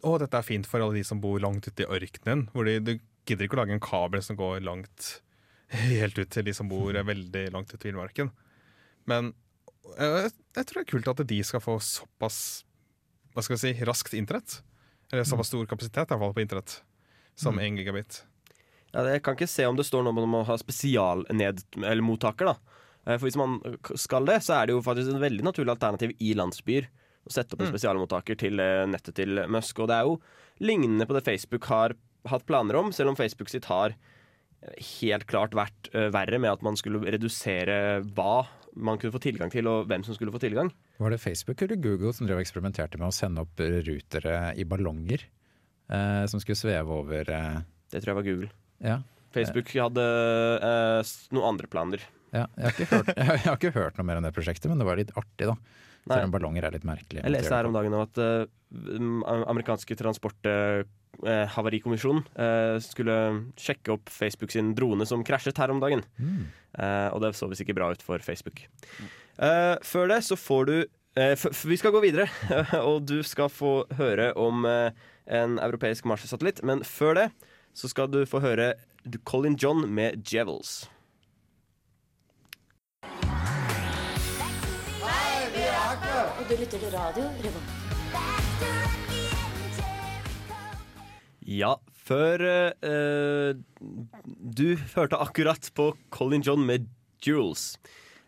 å, 0.00 0.14
dette 0.20 0.38
er 0.38 0.46
fint 0.46 0.68
for 0.68 0.82
alle 0.82 0.96
de 0.96 1.04
som 1.06 1.20
bor 1.22 1.40
langt 1.42 1.68
ute 1.68 1.84
i 1.84 1.88
ørkenen. 1.88 2.46
Hvor 2.54 2.68
de, 2.68 2.78
du 2.80 2.94
gidder 3.28 3.46
ikke 3.46 3.58
å 3.58 3.62
lage 3.62 3.76
en 3.76 3.84
kabel 3.84 4.24
som 4.24 4.38
går 4.38 4.62
langt 4.64 5.10
helt 5.70 6.18
ut 6.18 6.32
til 6.32 6.46
de 6.48 6.54
som 6.56 6.70
bor 6.70 6.96
eh, 6.96 7.06
veldig 7.06 7.44
langt 7.54 7.72
ute 7.72 7.84
i 7.84 7.90
villmarken. 7.90 8.32
Men 9.10 9.32
eh, 9.96 10.16
jeg, 10.26 10.32
jeg 10.56 10.66
tror 10.66 10.80
det 10.80 10.86
er 10.86 10.90
kult 10.94 11.12
at 11.12 11.22
de 11.30 11.40
skal 11.46 11.62
få 11.62 11.76
såpass 11.84 12.40
hva 13.34 13.42
skal 13.44 13.56
vi 13.56 13.62
si, 13.62 13.72
raskt 13.86 14.14
internett. 14.18 14.60
Eller 15.10 15.26
såpass 15.26 15.50
stor 15.50 15.66
kapasitet 15.66 16.06
i 16.06 16.12
hvert 16.12 16.22
fall 16.22 16.34
på 16.36 16.44
internett 16.44 16.82
som 17.38 17.58
1 17.58 17.78
gigabit. 17.80 18.22
Ja, 18.90 19.04
jeg 19.06 19.22
kan 19.22 19.36
ikke 19.36 19.48
se 19.50 19.66
om 19.70 19.76
det 19.78 19.86
står 19.86 20.02
noe 20.06 20.22
om 20.24 20.34
å 20.40 20.46
ha 20.46 20.56
spesialmottaker. 20.58 22.48
Eh, 22.50 23.16
For 23.16 23.26
hvis 23.28 23.38
man 23.38 23.60
skal 23.98 24.26
det, 24.28 24.40
så 24.46 24.52
er 24.58 24.66
det 24.66 24.74
jo 24.76 24.82
faktisk 24.84 25.08
en 25.12 25.22
veldig 25.22 25.44
naturlig 25.46 25.74
alternativ 25.76 26.10
i 26.18 26.34
landsbyer 26.38 26.84
å 27.26 27.30
sette 27.32 27.54
opp 27.54 27.62
en 27.64 27.70
spesialmottaker 27.70 28.34
til 28.40 28.54
eh, 28.62 28.86
nettet 28.90 29.14
til 29.20 29.30
Musk. 29.52 29.78
Og 29.82 29.86
det 29.90 29.96
er 29.98 30.04
jo 30.08 30.20
lignende 30.64 31.06
på 31.08 31.14
det 31.16 31.26
Facebook 31.26 31.64
har 31.70 31.88
hatt 32.28 32.46
planer 32.48 32.74
om, 32.80 32.92
selv 32.92 33.08
om 33.12 33.18
Facebook 33.18 33.50
sitt 33.52 33.66
har 33.70 33.94
eh, 33.94 34.76
helt 35.00 35.26
klart 35.30 35.54
vært 35.56 35.82
verre 35.92 36.38
med 36.42 36.50
at 36.52 36.62
man 36.66 36.76
skulle 36.78 37.04
redusere 37.06 38.02
hva 38.10 38.46
man 38.76 38.98
kunne 39.00 39.14
få 39.14 39.22
tilgang 39.22 39.50
til, 39.52 39.66
og 39.70 39.86
hvem 39.90 40.02
som 40.06 40.14
skulle 40.14 40.34
få 40.34 40.42
tilgang. 40.42 40.70
Var 41.00 41.14
det 41.14 41.18
Facebook 41.18 41.62
eller 41.64 41.78
Google 41.80 42.10
som 42.12 42.26
drev 42.28 42.36
og 42.36 42.42
eksperimenterte 42.44 42.98
med 43.00 43.08
å 43.08 43.14
sende 43.14 43.40
opp 43.46 43.56
rutere 43.56 44.52
i 44.60 44.66
ballonger? 44.68 45.22
Eh, 45.90 46.24
som 46.28 46.40
skulle 46.42 46.58
sveve 46.60 46.90
over 46.92 47.30
eh, 47.34 47.58
Det 47.90 48.00
tror 48.02 48.10
jeg 48.12 48.18
var 48.18 48.28
Google. 48.28 48.50
Ja. 48.84 48.96
Facebook 49.34 49.68
hadde 49.72 50.04
eh, 50.66 51.00
noen 51.34 51.48
andre 51.54 51.66
planer. 51.70 52.00
ja 52.34 52.44
jeg, 52.52 52.62
har 52.62 52.70
ikke 52.74 52.90
hørt, 52.92 53.08
jeg 53.16 53.24
har 53.46 53.56
ikke 53.56 53.78
hørt 53.78 53.94
noe 53.96 54.06
mer 54.10 54.18
om 54.20 54.26
det 54.26 54.36
prosjektet, 54.36 54.68
men 54.70 54.78
det 54.82 54.88
var 54.90 54.96
litt 55.00 55.16
artig, 55.16 55.46
da. 55.48 55.54
Nei. 55.56 56.14
Selv 56.14 56.26
om 56.28 56.34
ballonger 56.36 56.62
er 56.68 56.72
litt 56.76 56.88
merkelig. 56.88 57.20
Jeg 57.24 57.32
leste 57.32 57.56
her 57.56 57.68
om 57.68 57.76
dagen 57.76 57.96
om 57.96 58.02
at 58.06 58.14
uh, 58.20 58.24
amerikanske 59.52 59.94
transporthavarikommisjonen 60.00 62.22
uh, 62.40 62.76
skulle 62.80 63.16
sjekke 63.60 63.92
opp 63.96 64.06
Facebook 64.08 64.50
sin 64.54 64.68
drone 64.76 65.04
som 65.08 65.24
krasjet 65.26 65.58
her 65.60 65.70
om 65.74 65.80
dagen. 65.82 66.02
Mm. 66.16 66.44
Eh, 66.78 67.08
og 67.10 67.18
det 67.24 67.32
så 67.34 67.48
visst 67.50 67.64
ikke 67.64 67.74
bra 67.78 67.90
ut 67.90 68.02
for 68.04 68.22
Facebook. 68.22 68.62
Eh, 69.40 69.76
før 69.80 70.10
det 70.10 70.20
så 70.26 70.36
får 70.36 70.66
du 70.68 70.74
eh, 71.16 71.46
Vi 71.64 71.76
skal 71.80 71.94
gå 71.94 72.02
videre, 72.04 72.28
og 72.88 73.06
du 73.08 73.22
skal 73.24 73.48
få 73.48 73.86
høre 73.96 74.34
om 74.36 74.66
eh, 74.68 74.92
en 75.24 75.56
europeisk 75.58 76.04
Mars-satellitt. 76.04 76.60
Men 76.62 76.84
før 76.84 77.16
det 77.16 77.28
så 77.72 77.88
skal 77.88 78.10
du 78.12 78.26
få 78.28 78.42
høre 78.44 78.74
Colin 79.24 79.56
John 79.56 79.86
med 79.88 80.20
'Jevels'. 80.28 80.90
Og 86.40 86.48
du 86.48 86.54
lytter 86.56 86.78
til 86.78 86.90
radio 86.92 87.24
Revolt. 87.44 87.76
Ja, 91.50 91.74
før 91.96 92.44
eh, 92.44 93.56
Du 94.58 94.76
hørte 94.94 95.16
akkurat 95.16 95.70
på 95.74 95.94
Colin 96.10 96.44
John 96.44 96.66
med 96.66 96.86
Jules. 97.24 97.78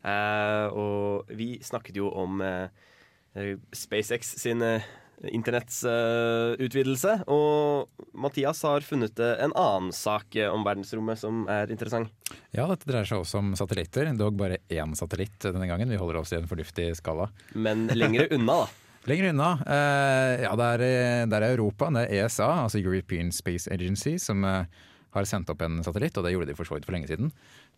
Eh, 0.02 0.66
og 0.74 1.30
vi 1.30 1.54
snakket 1.62 2.00
jo 2.00 2.10
om 2.10 2.42
eh, 2.42 3.54
SpaceX 3.74 4.34
sin 4.42 4.62
eh, 4.66 4.84
internettsutvidelse. 5.30 7.20
og 7.30 7.88
Mathias 8.18 8.64
har 8.66 8.82
funnet 8.82 9.20
en 9.22 9.54
annen 9.54 9.92
sak 9.94 10.34
om 10.50 10.64
verdensrommet 10.66 11.20
som 11.20 11.44
er 11.46 11.70
interessant. 11.70 12.10
Ja, 12.50 12.66
dette 12.66 12.88
dreier 12.88 13.06
seg 13.06 13.22
også 13.22 13.38
om 13.38 13.52
satellitter. 13.58 14.10
Dog 14.18 14.34
bare 14.40 14.58
én 14.66 14.96
satellitt 14.98 15.46
denne 15.46 15.68
gangen. 15.70 15.92
Vi 15.94 16.00
holder 16.00 16.18
oss 16.24 16.34
i 16.34 16.40
en 16.40 16.50
fornuftig 16.50 16.90
skala. 16.98 17.30
Men 17.54 17.86
lengre 17.94 18.26
unna, 18.36 18.64
da. 18.64 18.70
Lenger 19.06 19.32
unna, 19.32 19.50
eh, 19.66 20.44
ja 20.44 20.50
det 20.58 20.66
er, 20.76 20.82
det 21.26 21.38
er 21.38 21.48
Europa, 21.48 21.88
det 21.90 22.04
er 22.04 22.26
ESA, 22.26 22.46
altså 22.66 22.78
European 22.78 23.32
Space 23.34 23.70
Agency, 23.70 24.14
som 24.22 24.44
eh, 24.46 24.68
har 25.12 25.26
sendt 25.28 25.50
opp 25.50 25.64
en 25.66 25.80
satellitt, 25.82 26.16
og 26.16 26.24
det 26.24 26.32
gjorde 26.34 26.52
de 26.52 26.56
for 26.56 26.68
så 26.68 26.76
vidt 26.76 26.86
for 26.86 26.94
lenge 26.94 27.10
siden. 27.10 27.32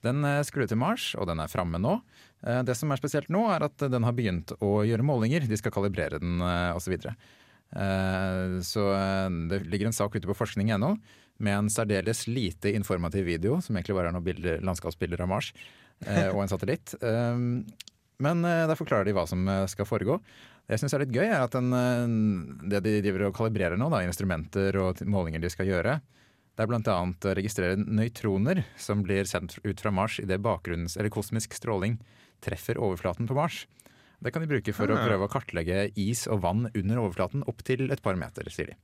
Den 0.05 0.25
eh, 0.29 0.43
skulle 0.47 0.69
til 0.71 0.81
Mars, 0.81 1.13
og 1.19 1.29
den 1.31 1.41
er 1.43 1.51
framme 1.53 1.81
nå. 1.81 1.99
Eh, 2.45 2.61
det 2.67 2.77
som 2.79 2.93
er 2.93 3.01
spesielt 3.01 3.31
nå, 3.33 3.47
er 3.55 3.67
at 3.69 3.87
den 3.91 4.07
har 4.07 4.17
begynt 4.17 4.55
å 4.61 4.77
gjøre 4.87 5.07
målinger. 5.07 5.47
De 5.49 5.59
skal 5.61 5.75
kalibrere 5.75 6.21
den 6.23 6.43
eh, 6.45 6.71
osv. 6.77 6.99
Så, 7.05 7.15
så 8.69 8.83
det 9.51 9.65
ligger 9.67 9.89
en 9.89 9.97
sak 9.97 10.15
ute 10.15 10.29
på 10.29 10.37
forskning.no 10.39 10.93
med 11.43 11.57
en 11.57 11.71
særdeles 11.73 12.21
lite 12.31 12.71
informativ 12.71 13.25
video, 13.27 13.57
som 13.65 13.75
egentlig 13.75 13.97
bare 13.97 14.13
er 14.13 14.15
noen 14.15 14.27
bilder, 14.29 14.61
landskapsbilder 14.63 15.25
av 15.25 15.31
Mars, 15.33 15.49
og 16.05 16.39
en 16.45 16.53
satellitt. 16.53 16.95
Men 18.23 18.47
der 18.47 18.79
forklarer 18.79 19.09
de 19.09 19.17
hva 19.17 19.25
som 19.27 19.43
skal 19.73 19.89
foregå. 19.91 20.21
Det 20.69 20.77
jeg 20.77 20.85
syns 20.85 20.95
er 20.95 21.03
litt 21.03 21.17
gøy, 21.17 21.27
er 21.27 21.43
at 21.43 21.57
den, 21.57 21.75
det 22.63 22.85
de 22.87 22.95
driver 23.03 23.27
og 23.27 23.35
kalibrerer 23.41 23.81
nå, 23.81 23.91
da, 23.91 24.05
instrumenter 24.07 24.79
og 24.79 25.03
målinger 25.11 25.43
de 25.43 25.51
skal 25.51 25.73
gjøre, 25.73 25.99
det 26.55 26.63
er 26.63 26.71
bl.a. 26.71 26.81
å 26.87 27.35
registrere 27.35 27.77
nøytroner 27.83 28.63
som 28.79 29.03
blir 29.03 29.27
sendt 29.27 29.57
ut 29.65 29.81
fra 29.83 29.91
Mars 29.95 30.21
idet 30.23 30.41
bakgrunns- 30.45 30.97
eller 30.99 31.11
kosmisk 31.11 31.55
stråling 31.57 31.99
treffer 32.45 32.79
overflaten 32.79 33.27
på 33.27 33.35
Mars. 33.35 33.65
Det 34.23 34.33
kan 34.33 34.45
de 34.45 34.49
bruke 34.49 34.73
for 34.73 34.87
å 34.89 34.97
Ah. 34.97 35.05
prøve 35.07 35.27
å 35.27 35.33
kartlegge 35.33 35.91
is 35.99 36.27
og 36.31 36.41
vann 36.45 36.71
under 36.75 36.97
overflaten 37.03 37.43
opp 37.51 37.63
til 37.67 37.91
et 37.91 38.01
par 38.03 38.15
meter, 38.17 38.47
sier 38.51 38.67
de. 38.73 38.77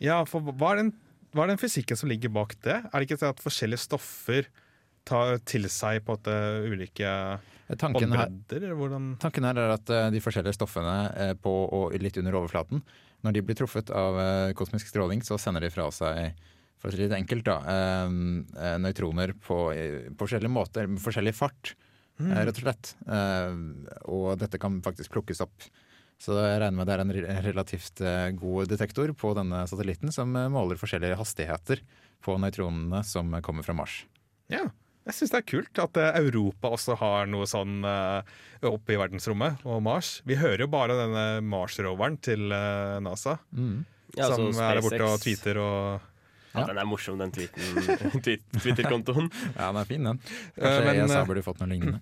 Ja, 0.00 0.22
for 0.24 0.40
hva 0.40 0.72
er, 0.72 0.76
den, 0.84 0.92
hva 1.34 1.44
er 1.44 1.48
den 1.52 1.58
fysikken 1.60 1.96
som 1.98 2.08
ligger 2.08 2.30
bak 2.32 2.54
det? 2.62 2.78
Er 2.88 3.00
det 3.00 3.08
ikke 3.08 3.18
sånn 3.20 3.34
at 3.34 3.42
forskjellige 3.44 3.82
stoffer 3.82 4.46
tar 5.04 5.38
til 5.48 5.66
seg 5.68 6.04
på 6.04 6.14
måte 6.14 6.34
ulike 6.70 7.40
Tanken 7.78 8.10
her, 8.10 8.26
Hvordan 8.74 9.16
tanken 9.22 9.44
her 9.46 9.56
er 9.56 9.70
at 9.76 9.90
eh, 9.94 10.08
de 10.10 10.18
forskjellige 10.18 10.56
stoffene 10.56 10.94
eh, 11.14 11.34
på 11.38 11.52
og 11.70 11.94
litt 12.02 12.16
under 12.18 12.34
overflaten, 12.40 12.82
når 13.22 13.32
de 13.36 13.42
blir 13.46 13.58
truffet 13.60 13.92
av 13.94 14.18
eh, 14.18 14.52
kosmisk 14.58 14.88
stråling, 14.90 15.22
så 15.22 15.38
sender 15.38 15.60
de 15.62 15.70
fra 15.70 15.86
seg 15.94 16.34
for 16.80 16.88
å 16.88 16.94
si 16.94 16.98
det 17.00 17.08
litt 17.08 17.18
enkelt, 17.18 17.44
da, 17.46 17.58
eh, 17.68 18.16
eh, 18.56 18.78
nøytroner 18.80 19.34
på, 19.36 19.60
eh, 19.74 20.08
på 20.10 20.24
forskjellige 20.24 20.52
måter, 20.52 20.88
med 20.88 21.02
forskjellig 21.04 21.36
fart, 21.36 21.74
mm. 22.18 22.32
rett 22.40 22.56
og 22.56 22.64
slett. 22.64 22.94
Eh, 23.06 23.54
og 24.08 24.34
dette 24.40 24.60
kan 24.60 24.80
faktisk 24.84 25.12
plukkes 25.14 25.44
opp. 25.44 25.70
Så 26.20 26.36
jeg 26.36 26.60
regner 26.60 26.76
med 26.76 26.88
det 26.88 26.96
er 26.96 27.02
en 27.04 27.44
relativt 27.46 28.02
eh, 28.04 28.28
god 28.36 28.68
detektor 28.68 29.12
på 29.16 29.32
denne 29.38 29.62
satellitten 29.70 30.12
som 30.12 30.34
eh, 30.36 30.50
måler 30.52 30.80
forskjellige 30.80 31.16
hastigheter 31.16 31.80
på 32.20 32.36
nøytronene 32.40 33.00
som 33.08 33.32
eh, 33.32 33.44
kommer 33.44 33.64
fra 33.64 33.76
Mars. 33.78 34.02
Ja, 34.52 34.66
jeg 35.08 35.16
syns 35.16 35.32
det 35.32 35.38
er 35.40 35.48
kult 35.48 35.80
at 35.80 35.96
eh, 35.96 36.18
Europa 36.20 36.74
også 36.76 36.98
har 37.00 37.30
noe 37.30 37.48
sånn 37.48 37.80
eh, 37.88 38.36
oppe 38.68 38.94
i 38.94 39.00
verdensrommet, 39.00 39.64
og 39.64 39.80
Mars. 39.86 40.18
Vi 40.28 40.36
hører 40.36 40.66
jo 40.66 40.68
bare 40.72 40.98
denne 40.98 41.24
Mars-roveren 41.46 42.20
til 42.20 42.52
eh, 42.52 43.00
NASA, 43.04 43.38
Ja, 44.18 44.28
som 44.28 44.50
altså 44.50 44.66
er 44.66 44.76
der 44.76 44.84
borte 44.84 45.08
og 45.08 45.24
tweeter 45.24 45.62
og 45.62 46.09
Ja, 46.54 46.64
den 46.66 46.78
er 46.82 46.86
morsom, 46.88 47.18
den 47.20 47.30
Twitter-kontoen. 47.34 49.28
Ja, 49.56 49.68
den 49.70 49.78
er 49.82 49.86
fin, 49.88 50.06
den. 50.08 50.18
Eh, 50.56 50.62
Kanskje 50.64 50.86
men, 50.88 51.04
ESA 51.04 51.20
eh, 51.20 51.28
burde 51.28 51.44
fått 51.46 51.60
noe 51.62 51.70
lignende. 51.70 52.00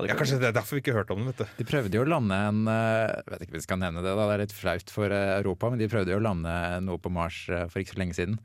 Ja, 0.00 0.14
Kanskje 0.16 0.38
det 0.40 0.48
er 0.48 0.54
derfor 0.56 0.78
vi 0.78 0.80
ikke 0.80 0.94
hørte 0.96 1.12
om 1.12 1.20
den, 1.20 1.28
vet 1.28 1.42
du. 1.42 1.56
De 1.58 1.66
prøvde 1.68 1.98
jo 1.98 2.04
å 2.06 2.08
lande 2.08 2.36
en 2.48 2.62
eh, 2.72 3.10
Jeg 3.20 3.34
vet 3.34 3.42
ikke 3.44 3.52
om 3.52 3.58
vi 3.58 3.66
skal 3.66 3.80
nevne 3.82 4.04
det, 4.04 4.14
da, 4.16 4.26
det 4.30 4.36
er 4.38 4.42
litt 4.46 4.56
flaut 4.56 4.92
for 4.94 5.12
eh, 5.12 5.32
Europa, 5.42 5.68
men 5.74 5.82
de 5.82 5.90
prøvde 5.92 6.14
jo 6.14 6.20
å 6.20 6.24
lande 6.24 6.54
noe 6.86 7.02
på 7.04 7.12
Mars 7.12 7.42
eh, 7.52 7.66
for 7.68 7.82
ikke 7.82 7.94
så 7.98 8.00
lenge 8.00 8.16
siden. 8.16 8.38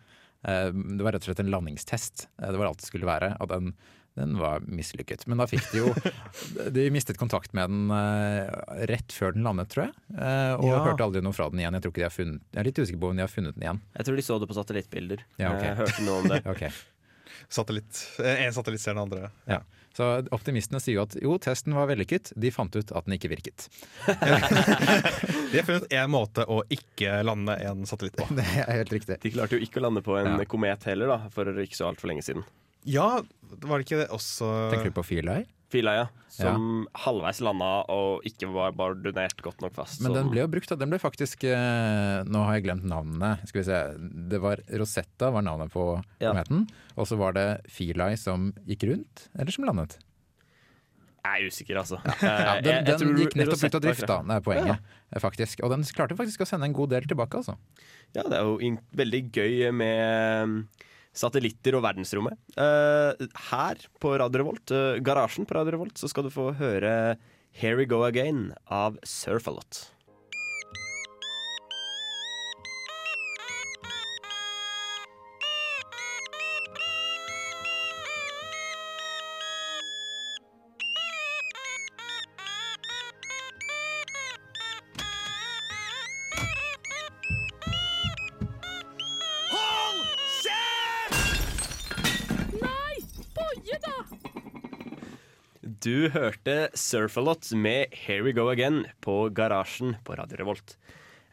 Eh, 0.46 0.70
Det 0.75 1.05
var 1.08 1.15
rett 1.15 1.24
og 1.24 1.29
slett 1.32 1.44
en 1.46 1.53
landingstest. 1.53 2.27
Eh, 2.41 2.50
Det 2.51 2.60
var 2.60 2.70
alt 2.74 2.84
det 2.84 2.89
skulle 2.91 3.08
være. 3.08 3.32
Og 3.39 3.50
den, 3.53 3.72
den 4.15 4.38
var 4.39 4.63
mislykket. 4.63 5.25
Men 5.27 5.38
da 5.41 5.45
fikk 5.51 5.65
de 5.74 5.81
jo 5.84 5.89
De 6.77 6.86
mistet 6.93 7.17
kontakt 7.19 7.51
med 7.57 7.67
den 7.69 7.91
eh, 7.91 8.48
rett 8.91 9.12
før 9.15 9.36
den 9.36 9.43
landet, 9.43 9.67
tror 9.74 9.88
jeg. 9.89 9.93
eh, 10.15 10.53
Og 10.55 10.65
Ja. 10.72 10.79
hørte 10.88 11.03
aldri 11.07 11.22
noe 11.25 11.36
fra 11.36 11.50
den 11.51 11.60
igjen. 11.63 11.75
Jeg 11.75 11.84
tror 11.86 11.91
ikke 11.95 12.03
de 12.03 12.07
har 12.10 12.15
funnet 12.15 12.41
Jeg 12.55 12.62
er 12.63 12.69
litt 12.72 12.79
usikker 12.84 13.01
på 13.03 13.10
om 13.12 13.15
de 13.19 13.25
har 13.27 13.31
funnet 13.34 13.55
den 13.60 13.67
igjen. 13.67 13.81
Jeg 14.00 14.05
tror 14.10 14.15
de 14.22 14.27
så 14.31 14.39
det 14.39 14.48
på 14.51 14.57
satellittbilder. 14.60 15.25
Ja, 15.38 15.53
okay. 15.55 15.67
Jeg 15.74 15.79
hørte 15.84 16.05
noe 16.07 16.19
om 16.24 16.29
det. 16.31 16.41
okay. 16.55 16.72
Satellitt. 17.51 18.00
eh, 18.24 18.45
En 18.48 18.53
satellitt 18.55 18.81
ser 18.81 18.95
den 18.95 19.03
andre. 19.07 19.31
ja. 19.51 19.62
Så 19.95 20.03
optimistene 20.36 20.81
sier 20.84 20.98
jo 20.98 21.03
at 21.05 21.13
jo, 21.24 21.38
testen 21.39 21.72
var 21.72 21.86
vellykket. 21.88 22.34
De 22.36 22.50
fant 22.51 22.74
ut 22.75 22.89
at 22.91 23.05
den 23.07 23.13
ikke 23.15 23.29
virket. 23.31 23.69
De 25.51 25.55
har 25.55 25.63
funnet 25.63 25.86
én 25.95 26.10
måte 26.12 26.43
å 26.51 26.57
ikke 26.67 27.22
lande 27.24 27.55
en 27.63 27.86
satellitt 27.88 28.17
på. 28.19 28.27
Det 28.36 28.43
er 28.43 28.81
helt 28.81 28.91
riktig. 28.91 29.17
De 29.24 29.31
klarte 29.38 29.55
jo 29.55 29.63
ikke 29.63 29.79
å 29.79 29.86
lande 29.88 30.03
på 30.03 30.17
en 30.19 30.34
Ja. 30.41 30.45
komet 30.51 30.84
heller, 30.84 31.07
da, 31.13 31.17
for 31.31 31.48
ikke 31.48 31.79
så 31.79 31.88
altfor 31.88 32.12
lenge 32.12 32.25
siden. 32.27 32.43
Ja, 32.86 33.22
var 33.65 33.80
det 33.82 33.86
ikke 33.88 34.01
det 34.04 34.10
også 34.13 34.48
Tenker 34.72 34.92
du 34.92 34.96
på 35.00 35.06
Feeleye? 35.08 35.46
Fila, 35.74 35.94
ja. 35.98 36.04
Som 36.30 36.86
halvveis 37.01 37.39
landa 37.44 37.70
og 37.92 38.22
ikke 38.27 38.48
var 38.54 38.72
bardunert 38.77 39.39
godt 39.44 39.63
nok 39.63 39.74
fast. 39.75 40.00
Men 40.06 40.13
den 40.13 40.30
ble 40.30 40.44
jo 40.44 40.50
brukt, 40.51 40.70
da. 40.70 40.77
Den 40.77 40.92
ble 40.94 41.00
faktisk 41.01 41.44
eh, 41.50 42.22
Nå 42.30 42.44
har 42.46 42.60
jeg 42.60 42.68
glemt 42.68 42.86
navnene. 42.88 43.32
Skal 43.50 43.62
vi 43.63 43.65
se. 43.72 43.80
Det 44.30 44.39
var 44.44 44.62
Rosetta 44.77 45.32
var 45.34 45.42
navnet 45.48 45.74
på 45.74 45.88
Ja. 46.22 46.30
kometen. 46.32 46.68
Og 46.96 47.10
så 47.10 47.18
var 47.20 47.34
det 47.36 47.48
Feeleye 47.74 48.15
som 48.22 48.51
gikk 48.70 48.86
rundt, 48.92 49.25
eller 49.36 49.51
som 49.58 49.65
landet. 49.65 49.98
Jeg 51.25 51.42
er 51.42 51.50
usikker, 51.50 51.80
altså. 51.82 51.98
Ja, 52.22 52.58
Eh, 52.58 52.62
den 52.62 52.70
jeg- 52.70 52.86
jeg 52.86 53.00
den 53.01 53.15
gikk 53.18 53.36
nettopp 53.42 53.63
ut 53.65 53.75
av 53.75 53.82
drift, 53.82 54.06
da. 54.08 54.22
Det 54.22 54.36
er 54.38 54.42
poenget. 54.46 54.80
Ja. 55.12 55.20
Faktisk. 55.20 55.63
Og 55.65 55.72
den 55.74 55.82
klarte 55.98 56.15
faktisk 56.15 56.46
å 56.46 56.48
sende 56.48 56.65
en 56.70 56.74
god 56.77 56.92
del 56.94 57.01
tilbake, 57.10 57.42
altså. 57.42 57.58
Ja, 58.13 58.22
det 58.22 58.38
er 58.38 58.44
jo 58.46 58.77
veldig 58.94 59.32
gøy 59.34 59.72
med 59.74 60.68
satellitter 61.15 61.77
og 61.77 61.86
verdensrommet. 61.86 62.38
Eh, 62.60 63.25
her 63.50 63.88
på 64.03 64.13
Radio 64.19 64.43
Revolt, 64.43 64.72
eh, 64.72 65.00
garasjen 65.05 65.48
på 65.48 65.57
Radio 65.57 65.77
Revolt, 65.77 65.98
så 65.98 66.12
skal 66.12 66.27
du 66.27 66.34
få 66.34 66.51
høre 66.60 67.17
Here 67.55 67.79
We 67.79 67.88
Go 67.88 68.03
Again 68.03 68.50
av 68.67 69.00
Surfalot. 69.07 69.95
Du 95.86 96.08
hørte 96.10 96.72
Surfalot 96.74 97.51
med 97.54 97.94
Here 97.94 98.24
We 98.25 98.32
Go 98.34 98.48
Again 98.50 98.88
på 99.06 99.30
garasjen 99.38 99.94
på 100.06 100.15
Radio 100.18 100.38
Revolt. 100.39 100.77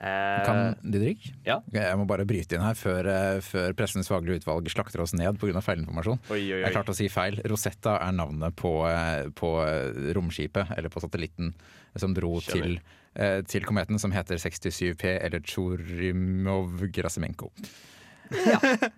Eh, 0.02 0.42
Kan 0.44 0.74
Didrik? 0.82 1.30
ja. 1.46 1.60
Jeg 1.72 1.96
må 1.96 2.04
bare 2.10 2.26
bryte 2.28 2.56
inn 2.58 2.62
her 2.64 2.74
før, 2.76 3.06
eh, 3.08 3.40
før 3.40 3.72
Pressens 3.78 4.08
faglige 4.10 4.40
utvalg 4.42 4.68
slakter 4.68 5.00
oss 5.00 5.14
ned 5.14 5.38
pga. 5.40 5.60
feilinformasjon. 5.62 6.18
Oi, 6.28 6.52
oi, 6.52 6.60
Jeg 6.60 6.66
oi. 6.66 6.72
klarte 6.74 6.90
å 6.92 6.96
si 6.98 7.08
feil. 7.08 7.40
Rosetta 7.48 7.96
er 8.02 8.12
navnet 8.12 8.52
på, 8.58 8.84
eh, 8.90 9.30
på 9.30 9.64
eh, 9.64 10.12
romskipet, 10.12 10.66
eller 10.76 10.88
på 10.90 11.00
satellitten, 11.00 11.54
som 11.96 12.12
dro 12.12 12.40
Skjønner. 12.40 12.80
til, 13.14 13.44
til 13.46 13.62
kometen 13.64 13.98
som 14.00 14.10
heter 14.12 14.36
67P, 14.36 15.04
eller 15.22 15.40
Tsjurimov-Grasimenko. 15.40 17.50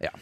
Ja. 0.01 0.11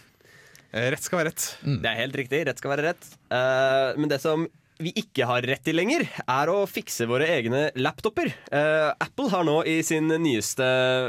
Rett 0.73 1.03
skal 1.05 1.19
være 1.21 1.29
rett. 1.29 1.59
Det 1.63 1.85
er 1.85 1.99
helt 2.01 2.15
riktig. 2.17 2.47
Rett 2.49 2.57
skal 2.59 2.71
være 2.73 2.83
rett. 2.87 3.05
Uh, 3.29 3.93
men 4.01 4.09
det 4.09 4.17
som 4.23 4.47
vi 4.83 4.93
ikke 4.99 5.27
har 5.29 5.45
rett 5.47 5.63
til 5.67 5.77
lenger, 5.77 6.07
er 6.25 6.51
å 6.53 6.63
fikse 6.71 7.07
våre 7.11 7.27
egne 7.31 7.67
laptoper. 7.79 8.33
Uh, 8.53 8.91
Apple 9.03 9.29
har 9.33 9.45
nå 9.47 9.59
i 9.69 9.81
sin 9.87 10.09
nyeste 10.09 10.65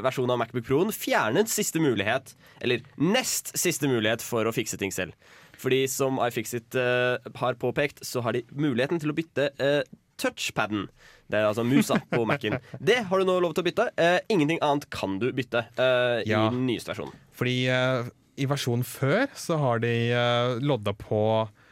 versjon 0.05 0.29
av 0.33 0.41
Macbook 0.41 0.65
Pro 0.67 0.81
fjernet 0.93 1.49
siste 1.51 1.79
mulighet, 1.81 2.35
eller 2.61 2.83
nest 2.99 3.53
siste 3.57 3.87
mulighet, 3.89 4.21
for 4.25 4.45
å 4.45 4.53
fikse 4.53 4.77
ting 4.81 4.91
selv. 4.93 5.15
Fordi 5.57 5.85
som 5.87 6.19
iFixit 6.25 6.75
uh, 6.75 7.17
har 7.39 7.57
påpekt, 7.61 8.03
så 8.05 8.21
har 8.25 8.35
de 8.35 8.43
muligheten 8.51 8.99
til 9.01 9.13
å 9.13 9.17
bytte 9.17 9.49
uh, 9.61 9.81
touchpaden. 10.19 10.89
Det 11.31 11.39
er 11.39 11.47
altså 11.47 11.63
musa 11.65 11.97
på 12.11 12.25
Mac-en. 12.29 12.59
Det 12.83 12.99
har 13.09 13.19
du 13.23 13.25
nå 13.25 13.39
lov 13.41 13.55
til 13.55 13.63
å 13.63 13.67
bytte. 13.69 13.87
Eh, 13.97 14.19
ingenting 14.29 14.59
annet 14.61 14.85
kan 14.93 15.15
du 15.21 15.31
bytte 15.33 15.63
eh, 15.73 16.19
Ja. 16.29 16.43
i 16.45 16.51
den 16.53 16.67
nyeste 16.67 16.91
versjonen. 16.91 17.15
Fordi 17.33 17.55
eh, 17.73 18.11
i 18.37 18.45
versjonen 18.49 18.85
før 18.85 19.25
så 19.37 19.57
har 19.61 19.81
de 19.81 19.93
lodda 20.61 20.93
på 20.99 21.21
eh, 21.47 21.62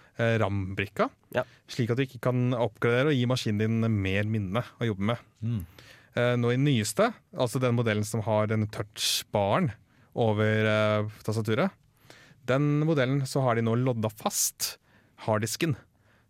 RAM-brikka. 0.41 1.09
Ja. 1.35 1.45
Slik 1.71 1.91
at 1.93 1.99
du 1.99 2.05
ikke 2.05 2.21
kan 2.29 2.51
oppgradere 2.57 3.11
og 3.11 3.17
gi 3.17 3.27
maskinen 3.29 3.61
din 3.61 4.01
mer 4.01 4.27
minne 4.29 4.63
å 4.79 4.89
jobbe 4.91 5.11
med. 5.13 5.27
Mm. 5.41 5.61
nå 6.41 6.49
i 6.51 6.57
nyeste, 6.59 7.05
altså 7.39 7.61
den 7.63 7.77
modellen 7.77 8.03
som 8.03 8.23
har 8.25 8.49
den 8.51 8.65
touch-baren 8.67 9.69
over 10.19 10.67
eh, 10.67 11.13
tastaturet, 11.23 11.71
den 12.49 12.81
modellen 12.87 13.23
så 13.29 13.43
har 13.45 13.55
de 13.55 13.63
nå 13.63 13.77
lodda 13.79 14.09
fast 14.11 14.75
harddisken. 15.25 15.77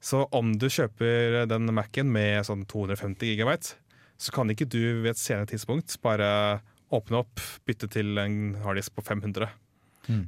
Så 0.01 0.25
om 0.33 0.55
du 0.57 0.67
kjøper 0.69 1.45
den 1.49 1.69
Mac-en 1.73 2.11
med 2.11 2.45
sånn 2.47 2.65
250 2.69 3.37
GB, 3.39 3.53
så 4.21 4.33
kan 4.33 4.53
ikke 4.53 4.69
du 4.69 5.01
ved 5.03 5.13
et 5.13 5.21
senere 5.21 5.49
tidspunkt 5.49 5.95
bare 6.03 6.61
åpne 6.91 7.21
opp, 7.23 7.41
bytte 7.65 7.89
til 7.89 8.19
en 8.21 8.57
harddisk 8.61 8.97
på 8.97 9.05
500. 9.07 9.49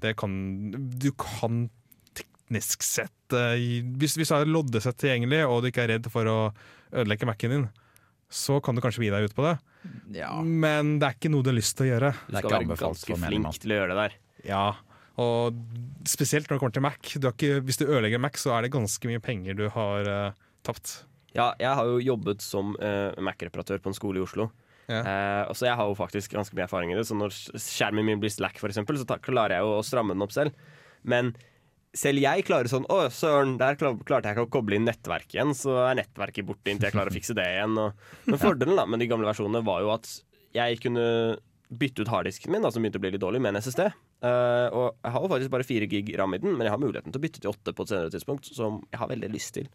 Det 0.02 0.14
kan 0.16 0.34
Du 1.02 1.12
kan 1.18 1.68
teknisk 2.54 2.84
sett 2.84 3.34
eh, 3.34 3.58
hvis, 3.98 4.18
hvis 4.18 4.30
du 4.30 4.36
har 4.36 4.46
loddesett 4.46 4.98
tilgjengelig, 4.98 5.46
og 5.48 5.64
du 5.64 5.72
ikke 5.72 5.84
er 5.88 5.96
redd 5.98 6.10
for 6.12 6.28
å 6.30 6.40
ødelegge 6.94 7.26
Mac-en 7.26 7.52
din, 7.52 7.68
så 8.30 8.60
kan 8.62 8.76
du 8.76 8.82
kanskje 8.82 9.04
gi 9.04 9.12
deg 9.14 9.30
ut 9.30 9.36
på 9.36 9.46
det. 9.46 9.58
Ja, 10.16 10.42
Men 10.42 10.98
det 11.00 11.08
er 11.08 11.18
ikke 11.18 11.32
noe 11.34 11.44
du 11.44 11.52
har 11.52 11.58
lyst 11.58 11.78
til 11.78 11.88
å 11.88 11.92
gjøre. 11.92 12.14
Du 12.28 12.38
skal 12.38 12.56
være 12.56 12.78
ganske 12.80 13.18
flink 13.26 13.62
til 13.62 13.74
å 13.74 13.80
gjøre 13.80 13.94
det 13.94 14.00
der. 14.00 14.18
Ja, 14.48 14.66
og 15.22 15.58
spesielt 16.10 16.48
når 16.50 16.58
det 16.58 16.62
kommer 16.64 16.74
til 16.74 16.86
Mac. 16.86 17.14
Du 17.14 17.28
har 17.28 17.36
ikke, 17.36 17.62
hvis 17.66 17.78
du 17.78 17.86
ødelegger 17.86 18.22
Mac, 18.22 18.40
så 18.42 18.56
er 18.56 18.66
det 18.66 18.74
ganske 18.74 19.10
mye 19.10 19.22
penger 19.22 19.58
du 19.60 19.68
har 19.76 20.10
uh, 20.10 20.40
tapt. 20.66 21.04
Ja, 21.34 21.52
jeg 21.62 21.70
har 21.70 21.90
jo 21.90 22.02
jobbet 22.02 22.42
som 22.46 22.74
uh, 22.82 23.14
Mac-reparatør 23.22 23.82
på 23.84 23.92
en 23.92 23.98
skole 23.98 24.22
i 24.22 24.26
Oslo. 24.26 24.50
Ja. 24.90 25.04
Uh, 25.06 25.54
så 25.56 25.70
jeg 25.70 25.78
har 25.78 25.88
jo 25.90 25.96
faktisk 25.98 26.34
ganske 26.34 26.58
mye 26.58 26.66
erfaring 26.66 26.94
i 26.94 26.98
det. 26.98 27.06
Så 27.10 27.18
når 27.18 27.36
skjermen 27.62 28.10
min 28.10 28.24
blir 28.24 28.34
slack, 28.34 28.58
for 28.62 28.74
eksempel, 28.74 28.98
så 28.98 29.20
klarer 29.22 29.60
jeg 29.60 29.68
jo 29.68 29.78
å 29.78 29.86
stramme 29.86 30.18
den 30.18 30.26
opp 30.26 30.34
selv. 30.34 30.58
Men 31.06 31.36
selv 31.94 32.24
jeg 32.24 32.46
klarer 32.48 32.70
sånn 32.72 32.88
Å, 32.92 33.06
søren, 33.14 33.56
der 33.62 33.78
klarte 33.78 34.26
jeg 34.26 34.36
ikke 34.36 34.48
å 34.48 34.54
koble 34.58 34.78
inn 34.78 34.88
nettverket 34.88 35.38
igjen, 35.38 35.54
så 35.58 35.78
er 35.88 36.00
nettverket 36.02 36.48
borte 36.48 36.72
inntil 36.72 36.90
jeg 36.90 36.96
klarer 36.96 37.14
å 37.14 37.16
fikse 37.16 37.36
det 37.38 37.46
igjen. 37.56 37.78
Og, 37.80 38.06
men 38.30 38.42
fordelen 38.42 38.80
da 38.80 38.88
med 38.90 39.04
de 39.04 39.10
gamle 39.12 39.30
versjonene 39.30 39.64
var 39.66 39.84
jo 39.86 39.94
at 39.94 40.10
jeg 40.54 40.82
kunne 40.84 41.06
bytte 41.74 42.04
ut 42.04 42.12
harddisken 42.12 42.54
min, 42.54 42.64
da, 42.66 42.72
som 42.74 42.84
begynte 42.84 43.00
å 43.02 43.04
bli 43.04 43.14
litt 43.16 43.24
dårlig, 43.24 43.42
med 43.42 43.54
en 43.54 43.62
SSD. 43.64 43.88
Uh, 44.24 44.68
og 44.72 44.86
jeg 45.04 45.14
har 45.16 45.24
jo 45.24 45.30
faktisk 45.32 45.54
bare 45.54 45.68
4 45.68 45.88
gig 45.92 46.12
ram 46.20 46.36
i 46.36 46.40
den, 46.44 46.54
men 46.56 46.68
jeg 46.68 46.74
har 46.76 46.82
muligheten 46.82 47.14
til 47.14 47.20
å 47.20 47.24
bytte 47.24 47.42
til 47.44 47.52
8 47.52 47.74
på 47.76 47.86
et 47.86 47.94
senere 47.94 48.14
tidspunkt, 48.14 48.50
som 48.56 48.78
jeg 48.92 49.02
har 49.02 49.10
veldig 49.12 49.30
lyst 49.34 49.56
til. 49.58 49.70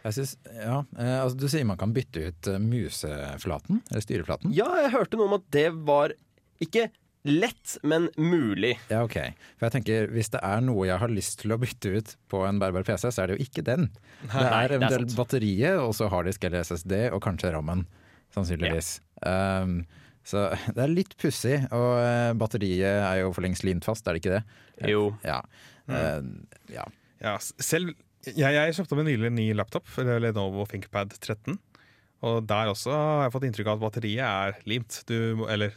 Jeg 0.00 0.16
synes, 0.16 0.32
ja, 0.56 0.78
eh, 0.96 1.16
altså 1.20 1.36
Du 1.36 1.46
sier 1.52 1.66
man 1.68 1.78
kan 1.80 1.92
bytte 1.92 2.22
ut 2.30 2.48
eh, 2.48 2.60
museflaten, 2.62 3.82
eller 3.90 4.04
styreflaten? 4.04 4.52
Ja, 4.56 4.68
jeg 4.80 4.94
hørte 4.94 5.20
noe 5.20 5.28
om 5.28 5.36
at 5.36 5.46
det 5.52 5.68
var 5.76 6.14
ikke 6.60 6.88
lett, 7.28 7.76
men 7.82 8.08
mulig. 8.16 8.74
Ja, 8.88 9.02
ok. 9.04 9.16
For 9.58 9.68
jeg 9.68 9.74
tenker, 9.76 10.10
Hvis 10.14 10.32
det 10.32 10.40
er 10.46 10.62
noe 10.64 10.86
jeg 10.88 11.00
har 11.02 11.12
lyst 11.12 11.40
til 11.42 11.52
å 11.54 11.58
bytte 11.60 11.92
ut 11.96 12.12
på 12.32 12.42
en 12.48 12.60
bærbar 12.62 12.86
PC, 12.86 13.08
så 13.10 13.22
er 13.22 13.30
det 13.30 13.38
jo 13.38 13.46
ikke 13.46 13.64
den. 13.66 13.88
Det 14.22 14.32
Nei, 14.32 14.44
er 14.44 14.50
det 14.50 14.58
er 14.58 14.76
eventuelt 14.78 15.16
batteriet, 15.18 15.80
og 15.82 15.94
så 15.96 16.10
harddisk 16.12 16.44
eller 16.48 16.64
SSD, 16.64 16.94
og 17.14 17.22
kanskje 17.24 17.52
rammen. 17.54 17.86
Sannsynligvis. 18.34 19.00
Um, 19.26 19.82
så 20.26 20.48
det 20.76 20.84
er 20.84 20.94
litt 20.94 21.16
pussig, 21.20 21.58
og 21.74 21.90
eh, 22.00 22.30
batteriet 22.38 23.02
er 23.02 23.22
jo 23.22 23.34
for 23.36 23.44
lengst 23.44 23.66
limt 23.66 23.86
fast, 23.88 24.06
er 24.06 24.16
det 24.16 24.22
ikke 24.24 24.38
det? 24.38 24.44
Jo. 24.92 25.10
Ja. 25.26 25.40
Eh, 25.90 26.22
ja. 26.72 26.86
Ja, 27.20 27.36
selv 27.40 27.92
jeg, 28.26 28.52
jeg 28.52 28.76
kjøpte 28.76 28.96
meg 28.98 29.08
nylig 29.08 29.30
en 29.30 29.38
ny 29.38 29.46
laptop, 29.56 29.88
Lenovo 29.96 30.66
ThinkPad 30.68 31.14
13. 31.16 31.56
Og 32.28 32.42
der 32.44 32.68
også 32.68 32.92
har 32.92 33.22
jeg 33.24 33.32
fått 33.32 33.46
inntrykk 33.48 33.70
av 33.70 33.78
at 33.78 33.84
batteriet 33.86 34.26
er 34.26 34.58
limt. 34.68 34.98
Du, 35.08 35.46
eller 35.48 35.72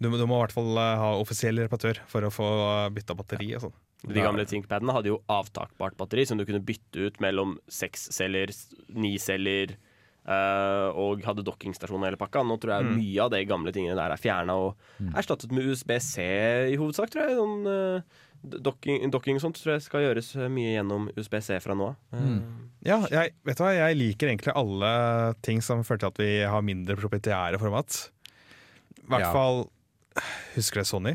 du, 0.00 0.10
du 0.10 0.26
må 0.26 0.36
i 0.38 0.42
hvert 0.44 0.54
fall 0.56 0.76
eh, 0.76 0.96
ha 1.00 1.12
offisiell 1.20 1.58
reparatør 1.62 2.00
for 2.10 2.26
å 2.26 2.32
få 2.34 2.48
eh, 2.66 2.90
bytta 2.96 3.14
batteri 3.18 3.52
og 3.56 3.66
sånn. 3.68 3.76
De 4.04 4.20
gamle 4.20 4.44
ThinkPadene 4.44 4.92
hadde 4.92 5.08
jo 5.14 5.22
avtakbart 5.32 5.94
batteri 5.96 6.26
som 6.28 6.36
du 6.36 6.44
kunne 6.44 6.60
bytte 6.60 7.06
ut 7.08 7.20
mellom 7.24 7.54
seks 7.72 8.10
celler, 8.12 8.50
ni 8.92 9.14
celler 9.22 9.72
eh, 10.28 10.88
og 10.92 11.22
hadde 11.24 11.44
dockingstasjon 11.46 12.02
og 12.02 12.08
hele 12.10 12.18
pakka. 12.20 12.42
Nå 12.44 12.58
tror 12.60 12.74
jeg 12.76 12.90
mye 12.98 13.24
av 13.24 13.32
de 13.32 13.40
gamle 13.48 13.72
tingene 13.72 13.96
der 13.96 14.12
er 14.12 14.20
fjerna 14.20 14.58
og 14.60 14.76
erstattet 15.16 15.54
med 15.56 15.70
USB-C 15.72 16.20
i 16.74 16.76
hovedsak, 16.80 17.14
tror 17.14 17.24
jeg. 17.30 17.38
Noen, 17.40 17.64
eh, 17.72 18.20
docking, 18.44 19.06
docking, 19.08 19.38
og 19.40 19.44
sånt 19.46 19.56
tror 19.62 19.78
jeg 19.78 19.86
skal 19.86 20.04
gjøres 20.04 20.34
mye 20.52 20.74
gjennom 20.74 21.06
USB-C 21.16 21.56
fra 21.64 21.72
nå 21.80 21.94
av. 21.94 22.20
Mm. 22.20 22.42
Ja, 22.84 22.98
jeg, 23.08 23.32
vet 23.48 23.56
du 23.56 23.64
hva, 23.64 23.70
jeg 23.72 23.96
liker 24.02 24.28
egentlig 24.34 24.52
alle 24.60 24.90
ting 25.46 25.64
som 25.64 25.80
fører 25.86 26.02
til 26.04 26.12
at 26.12 26.20
vi 26.20 26.32
har 26.44 26.66
mindre 26.66 26.98
proprietære 27.00 27.56
format. 27.62 28.02
I 29.00 29.06
hvert 29.08 29.24
Ja. 29.24 29.32
fall 29.32 29.64
Husker 30.54 30.80
du 30.84 30.88
Sony? 30.88 31.14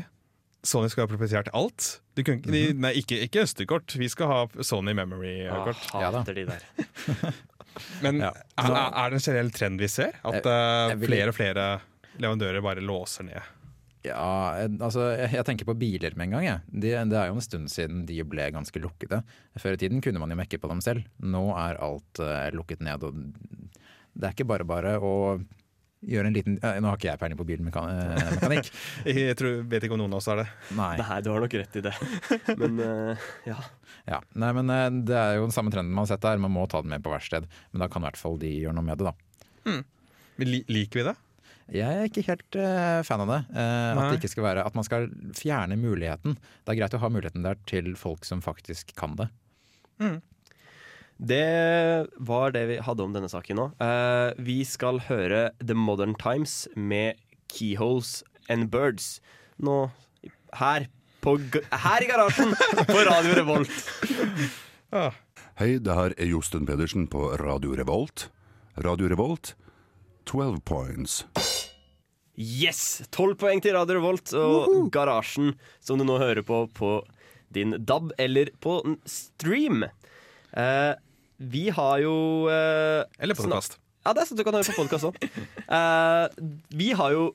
Sony 0.62 0.90
skal 0.92 1.06
ha 1.06 1.08
proprietert 1.08 1.48
alt. 1.56 2.00
Du 2.14 2.24
kunne, 2.24 2.42
-hmm. 2.42 2.52
de, 2.52 2.72
nei, 2.74 2.92
ikke, 3.00 3.20
ikke 3.24 3.46
SD-kort. 3.46 3.94
Vi 3.96 4.08
skal 4.08 4.26
ha 4.26 4.62
Sony 4.62 4.90
ah, 4.90 4.94
Memory-kort. 4.94 5.86
Ja 5.94 6.10
hater 6.10 6.34
de 6.34 6.44
der. 6.46 6.60
Men 8.02 8.18
Ja. 8.20 8.32
er, 8.58 8.74
er 8.74 9.10
det 9.10 9.14
en 9.20 9.24
generell 9.24 9.50
trend 9.50 9.80
vi 9.80 9.88
ser? 9.88 10.12
At 10.24 10.34
Jeg- 10.34 10.46
eh, 10.46 10.88
jeg 10.90 10.98
vil- 11.00 11.08
flere 11.08 11.28
og 11.28 11.34
flere 11.34 11.80
leverandører 12.18 12.62
bare 12.62 12.80
låser 12.80 13.24
ned? 13.24 13.40
Ja, 14.02 14.66
altså 14.80 15.10
jeg, 15.16 15.30
jeg 15.32 15.44
tenker 15.44 15.64
på 15.68 15.76
biler 15.78 16.14
med 16.16 16.28
en 16.28 16.30
gang. 16.30 16.44
Jeg. 16.44 16.60
Det, 16.72 16.92
det 17.10 17.18
er 17.20 17.26
jo 17.28 17.34
en 17.36 17.44
stund 17.44 17.68
siden 17.68 18.06
de 18.06 18.22
ble 18.24 18.50
ganske 18.50 18.80
lukkede. 18.80 19.22
Før 19.60 19.76
i 19.76 19.76
tiden 19.76 20.00
kunne 20.00 20.18
man 20.22 20.30
jo 20.32 20.36
mekke 20.40 20.58
på 20.60 20.68
dem 20.68 20.80
selv. 20.80 21.04
Nå 21.20 21.42
er 21.52 21.76
alt 21.84 22.22
uh, 22.22 22.48
lukket 22.56 22.80
ned. 22.80 23.04
Og 23.04 23.12
det 24.16 24.24
er 24.24 24.32
ikke 24.32 24.48
bare 24.48 24.64
bare 24.64 24.96
å 25.04 25.12
gjøre 26.00 26.30
en 26.30 26.36
liten 26.36 26.56
eh, 26.64 26.78
Nå 26.80 26.90
har 26.90 26.98
ikke 26.98 27.10
jeg 27.10 27.20
peiling 27.20 27.38
på 27.40 27.46
bilmekanikk. 27.48 28.70
Jeg 29.04 29.36
tror, 29.38 29.60
vet 29.68 29.84
ikke 29.84 29.96
om 29.96 30.02
noen 30.02 30.16
av 30.16 30.22
oss 30.22 30.30
har 30.30 30.40
det. 30.40 30.46
Nei. 30.78 30.94
Nei, 31.00 31.18
du 31.24 31.30
har 31.32 31.44
nok 31.44 31.56
rett 31.60 31.76
i 31.76 31.84
det. 31.84 31.94
Men 32.60 32.80
uh, 32.80 33.28
ja. 33.48 33.58
Ja. 34.08 34.20
Nei, 34.32 34.50
men 34.56 34.70
eh, 34.72 34.86
det 35.06 35.16
er 35.16 35.38
jo 35.38 35.46
den 35.46 35.54
samme 35.54 35.72
trenden 35.72 35.94
man 35.94 36.06
har 36.06 36.14
sett 36.14 36.24
der. 36.24 36.40
Man 36.42 36.54
må 36.54 36.64
ta 36.70 36.80
den 36.82 36.92
med 36.92 37.04
på 37.04 37.12
verksted. 37.12 37.48
Men 37.70 37.84
da 37.84 37.90
kan 37.92 38.02
i 38.02 38.08
hvert 38.08 38.20
fall 38.20 38.38
de 38.40 38.52
gjøre 38.62 38.76
noe 38.76 38.86
med 38.86 39.00
det, 39.00 39.10
da. 39.10 39.44
Mm. 39.68 39.82
liker 40.72 41.02
vi 41.02 41.04
det? 41.10 41.16
Jeg 41.70 42.00
er 42.00 42.08
ikke 42.08 42.24
helt 42.26 42.56
uh, 42.58 43.02
fan 43.06 43.22
av 43.22 43.30
det. 43.30 43.40
eh, 43.54 43.90
at, 43.92 44.00
det 44.08 44.18
ikke 44.18 44.32
skal 44.32 44.46
være, 44.48 44.64
at 44.66 44.74
man 44.78 44.86
skal 44.86 45.06
fjerne 45.38 45.78
muligheten. 45.78 46.34
Det 46.64 46.74
er 46.74 46.80
greit 46.80 46.96
å 46.98 47.02
ha 47.04 47.12
muligheten 47.12 47.46
der 47.46 47.60
til 47.70 47.92
folk 47.98 48.26
som 48.26 48.42
faktisk 48.42 48.96
kan 48.98 49.14
det. 49.20 49.28
Det 51.20 52.06
var 52.16 52.54
det 52.54 52.62
vi 52.70 52.78
hadde 52.80 53.04
om 53.04 53.12
denne 53.12 53.28
saken 53.28 53.58
nå. 53.60 53.66
Uh, 53.76 54.32
vi 54.40 54.62
skal 54.64 55.02
høre 55.04 55.50
The 55.60 55.76
Modern 55.76 56.14
Times 56.16 56.64
med 56.72 57.20
Keyholes 57.52 58.22
and 58.48 58.70
Birds. 58.72 59.18
Nå 59.60 59.90
her, 60.56 60.86
på, 61.20 61.36
her 61.84 62.06
i 62.06 62.08
garasjen 62.08 62.54
på 62.88 63.02
Radio 63.04 63.36
Revolt. 63.36 63.90
Hei, 65.60 65.74
det 65.76 65.98
her 65.98 66.16
er 66.16 66.30
Josten 66.32 66.64
Pedersen 66.64 67.04
på 67.12 67.34
Radio 67.42 67.76
Revolt. 67.76 68.30
Radio 68.80 69.10
Revolt, 69.12 69.52
12 70.24 70.62
points. 70.64 71.20
Yes! 72.40 73.02
Tolv 73.12 73.36
poeng 73.36 73.60
til 73.60 73.76
Radio 73.76 73.98
Revolt 73.98 74.32
og 74.40 74.88
Garasjen, 74.94 75.52
som 75.84 76.00
du 76.00 76.06
nå 76.08 76.16
hører 76.22 76.40
på 76.46 76.64
på 76.72 76.96
din 77.52 77.76
DAB 77.84 78.14
eller 78.16 78.54
på 78.62 78.80
stream. 79.04 79.84
Eh, 79.84 80.94
vi 81.40 81.68
har 81.72 82.00
jo 82.04 82.14
eh, 82.52 83.02
Eller 83.18 83.38
podkast? 83.38 83.78
Ja, 84.04 84.14
det 84.16 84.22
er 84.22 84.30
sånn 84.30 84.40
du 84.40 84.44
kan 84.46 84.56
høre 84.56 84.68
på 84.68 84.80
podkast 84.80 85.08
òg. 85.10 85.16
vi 86.80 86.92
har 86.96 87.16
jo 87.16 87.30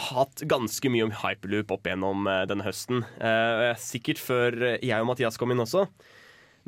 hatt 0.00 0.42
ganske 0.48 0.92
mye 0.92 1.08
om 1.08 1.12
hyperloop 1.22 1.74
opp 1.74 1.88
gjennom 1.88 2.28
eh, 2.30 2.44
denne 2.48 2.64
høsten. 2.64 3.04
Eh, 3.20 3.72
sikkert 3.80 4.22
før 4.22 4.56
eh, 4.74 4.78
jeg 4.86 5.02
og 5.02 5.10
Mathias 5.10 5.40
kom 5.40 5.52
inn 5.52 5.62
også. 5.62 5.86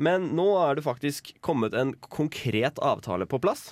Men 0.01 0.31
nå 0.37 0.47
er 0.63 0.77
det 0.77 0.85
faktisk 0.85 1.35
kommet 1.45 1.75
en 1.77 1.93
konkret 2.09 2.81
avtale 2.81 3.27
på 3.29 3.39
plass. 3.41 3.71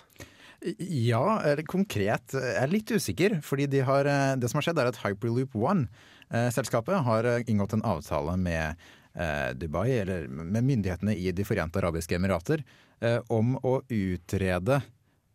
Ja, 0.78 1.42
eller 1.42 1.66
konkret. 1.66 2.36
Jeg 2.36 2.58
er 2.62 2.70
litt 2.70 2.92
usikker, 2.94 3.40
fordi 3.46 3.66
de 3.72 3.82
har, 3.86 4.06
eh, 4.06 4.36
det 4.38 4.50
som 4.50 4.60
har 4.60 4.70
skjedd 4.70 4.82
er 4.82 4.92
at 4.92 5.02
Hyperloop 5.02 5.56
One, 5.58 5.88
eh, 6.30 6.50
selskapet, 6.54 7.02
har 7.04 7.26
eh, 7.26 7.44
inngått 7.48 7.74
en 7.74 7.86
avtale 7.86 8.38
med 8.38 8.78
eh, 9.16 9.54
Dubai, 9.58 9.90
eller 10.04 10.28
med 10.28 10.64
myndighetene 10.64 11.18
i 11.18 11.32
De 11.32 11.44
forente 11.44 11.82
arabiske 11.82 12.16
emirater, 12.16 12.62
eh, 12.62 12.90
om 13.34 13.56
å 13.66 13.80
utrede 13.90 14.82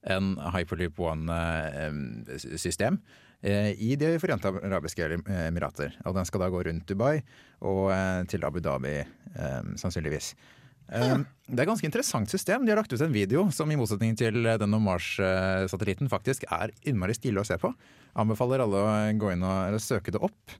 en 0.06 0.34
Hyperloop 0.54 1.00
One-system 1.00 2.98
eh, 3.42 3.72
i 3.82 3.96
De 3.98 4.18
forente 4.22 4.50
arabiske 4.50 5.08
emirater. 5.48 5.96
Og 6.06 6.14
den 6.16 6.28
skal 6.28 6.44
da 6.44 6.50
gå 6.52 6.62
rundt 6.68 6.86
Dubai 6.88 7.18
og 7.66 7.90
eh, 7.94 8.22
til 8.30 8.46
Abu 8.46 8.60
Dhabi, 8.62 9.00
eh, 9.02 9.62
sannsynligvis. 9.80 10.34
Det 10.86 11.02
er 11.02 11.64
et 11.64 11.66
ganske 11.66 11.88
interessant 11.88 12.30
system. 12.30 12.62
De 12.62 12.70
har 12.70 12.78
lagt 12.78 12.92
ut 12.94 13.00
en 13.02 13.10
video 13.10 13.48
som 13.50 13.70
i 13.74 13.78
motsetning 13.78 14.14
til 14.14 14.46
den 14.46 14.76
om 14.76 14.84
Mars-satellitten 14.86 16.06
faktisk 16.06 16.46
er 16.46 16.70
innmari 16.86 17.16
stilig 17.16 17.42
å 17.42 17.48
se 17.48 17.58
på. 17.58 17.72
Anbefaler 18.22 18.62
alle 18.62 18.82
å 18.84 18.92
gå 19.18 19.32
inn 19.34 19.42
og 19.42 19.80
søke 19.82 20.14
det 20.14 20.22
opp. 20.22 20.54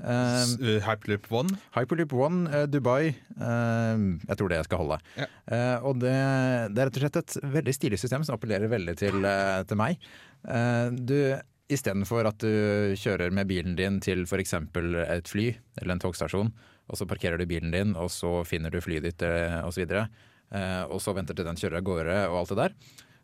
S- 0.00 0.56
uh, 0.58 0.80
Hyperloop 0.82 1.28
One? 1.30 1.54
Hyperloop 1.76 2.12
One, 2.18 2.48
eh, 2.50 2.66
Dubai. 2.66 3.14
eh, 3.14 4.04
jeg 4.26 4.36
tror 4.40 4.50
det 4.50 4.64
skal 4.66 4.80
holde. 4.82 4.98
Ja. 5.20 5.28
Eh, 5.46 5.76
og 5.86 6.00
det, 6.02 6.14
det 6.74 6.82
er 6.82 6.90
rett 6.90 6.98
og 6.98 7.04
slett 7.04 7.18
et 7.22 7.36
veldig 7.54 7.74
stilig 7.76 7.98
system 8.02 8.24
som 8.26 8.34
appellerer 8.38 8.68
veldig 8.72 8.96
til, 8.98 9.20
eh, 9.24 9.62
til 9.70 9.78
meg. 9.80 9.98
Uh, 10.44 10.90
du 10.92 11.18
Istedenfor 11.72 12.26
at 12.28 12.42
du 12.44 12.92
kjører 13.00 13.32
med 13.32 13.48
bilen 13.48 13.72
din 13.78 13.96
til 14.04 14.26
f.eks. 14.28 14.52
et 14.52 15.30
fly 15.32 15.46
eller 15.80 15.94
en 15.94 16.02
togstasjon, 16.02 16.50
og 16.92 16.98
så 17.00 17.06
parkerer 17.08 17.40
du 17.40 17.46
bilen 17.48 17.72
din, 17.72 17.94
og 17.96 18.10
så 18.12 18.42
finner 18.44 18.68
du 18.70 18.82
flyet 18.84 19.06
ditt 19.06 19.22
eh, 19.24 19.62
osv., 19.64 19.86
eh, 19.88 20.82
og 20.84 21.00
så 21.00 21.14
venter 21.16 21.32
til 21.38 21.46
den 21.48 21.56
kjører 21.56 21.80
av 21.80 21.86
gårde 21.88 22.18
og 22.28 22.36
alt 22.42 22.52
det 22.52 22.58
der, 22.60 22.74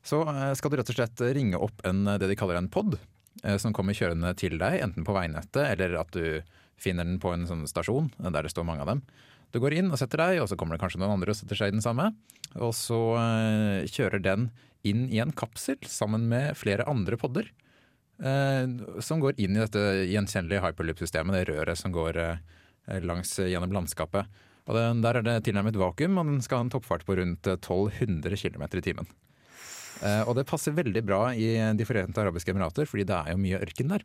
så 0.01 0.23
eh, 0.33 0.55
skal 0.57 0.73
du 0.73 0.79
rett 0.81 0.89
og 0.95 0.97
slett 0.97 1.21
ringe 1.37 1.61
opp 1.61 1.85
en, 1.85 2.01
det 2.17 2.31
de 2.33 2.39
kaller 2.41 2.57
en 2.63 2.71
pod, 2.73 2.97
eh, 3.45 3.59
som 3.61 3.77
kommer 3.77 3.93
kjørende 3.93 4.33
til 4.41 4.57
deg, 4.57 4.81
enten 4.89 5.05
på 5.05 5.13
veinettet 5.21 5.61
eller 5.75 5.99
at 6.01 6.17
du 6.17 6.41
finner 6.81 7.07
den 7.07 7.21
på 7.23 7.33
en 7.35 7.47
sånn 7.49 7.67
stasjon 7.69 8.11
der 8.19 8.43
det 8.47 8.53
står 8.53 8.67
mange 8.69 8.85
av 8.85 8.91
dem. 8.95 9.05
Du 9.51 9.59
går 9.63 9.75
inn 9.81 9.91
og 9.91 9.99
setter 9.99 10.21
deg, 10.23 10.41
og 10.43 10.49
så 10.51 10.57
kommer 10.59 10.77
det 10.77 10.83
kanskje 10.85 11.01
noen 11.03 11.17
andre 11.17 11.33
og 11.35 11.39
setter 11.39 11.59
seg 11.59 11.73
i 11.73 11.75
den 11.75 11.85
samme. 11.85 12.13
Og 12.63 12.71
så 12.77 12.99
eh, 13.19 13.89
kjører 13.91 14.23
den 14.23 14.51
inn 14.87 15.09
i 15.13 15.19
en 15.23 15.35
kapsel 15.37 15.81
sammen 15.91 16.29
med 16.31 16.55
flere 16.59 16.87
andre 16.91 17.19
podder. 17.21 17.51
eh, 18.23 19.01
som 19.01 19.21
går 19.21 19.39
inn 19.41 19.57
i 19.57 19.63
dette 19.63 19.83
gjenkjennelige 20.11 20.63
hyperloop-systemet, 20.65 21.35
det 21.35 21.49
røret 21.51 21.79
som 21.81 21.93
går 21.95 22.21
eh, 22.21 23.01
langs 23.03 23.33
gjennom 23.41 23.75
landskapet. 23.75 24.29
Og 24.69 24.77
den, 24.77 25.01
Der 25.03 25.19
er 25.19 25.27
det 25.27 25.45
tilnærmet 25.49 25.79
vakuum, 25.81 26.19
og 26.21 26.27
den 26.29 26.43
skal 26.45 26.61
ha 26.61 26.69
en 26.69 26.71
toppfart 26.71 27.07
på 27.09 27.17
rundt 27.19 27.49
eh, 27.51 27.59
1200 27.59 28.37
km 28.39 28.69
i 28.71 28.87
timen. 28.87 29.11
Og 30.01 30.33
det 30.33 30.47
passer 30.49 30.73
veldig 30.73 31.03
bra 31.05 31.35
i 31.37 31.59
De 31.77 31.85
forente 31.85 32.17
arabiske 32.23 32.55
emirater, 32.55 32.87
fordi 32.89 33.05
det 33.05 33.19
er 33.19 33.35
jo 33.35 33.41
mye 33.43 33.59
ørken 33.61 33.91
der. 33.93 34.05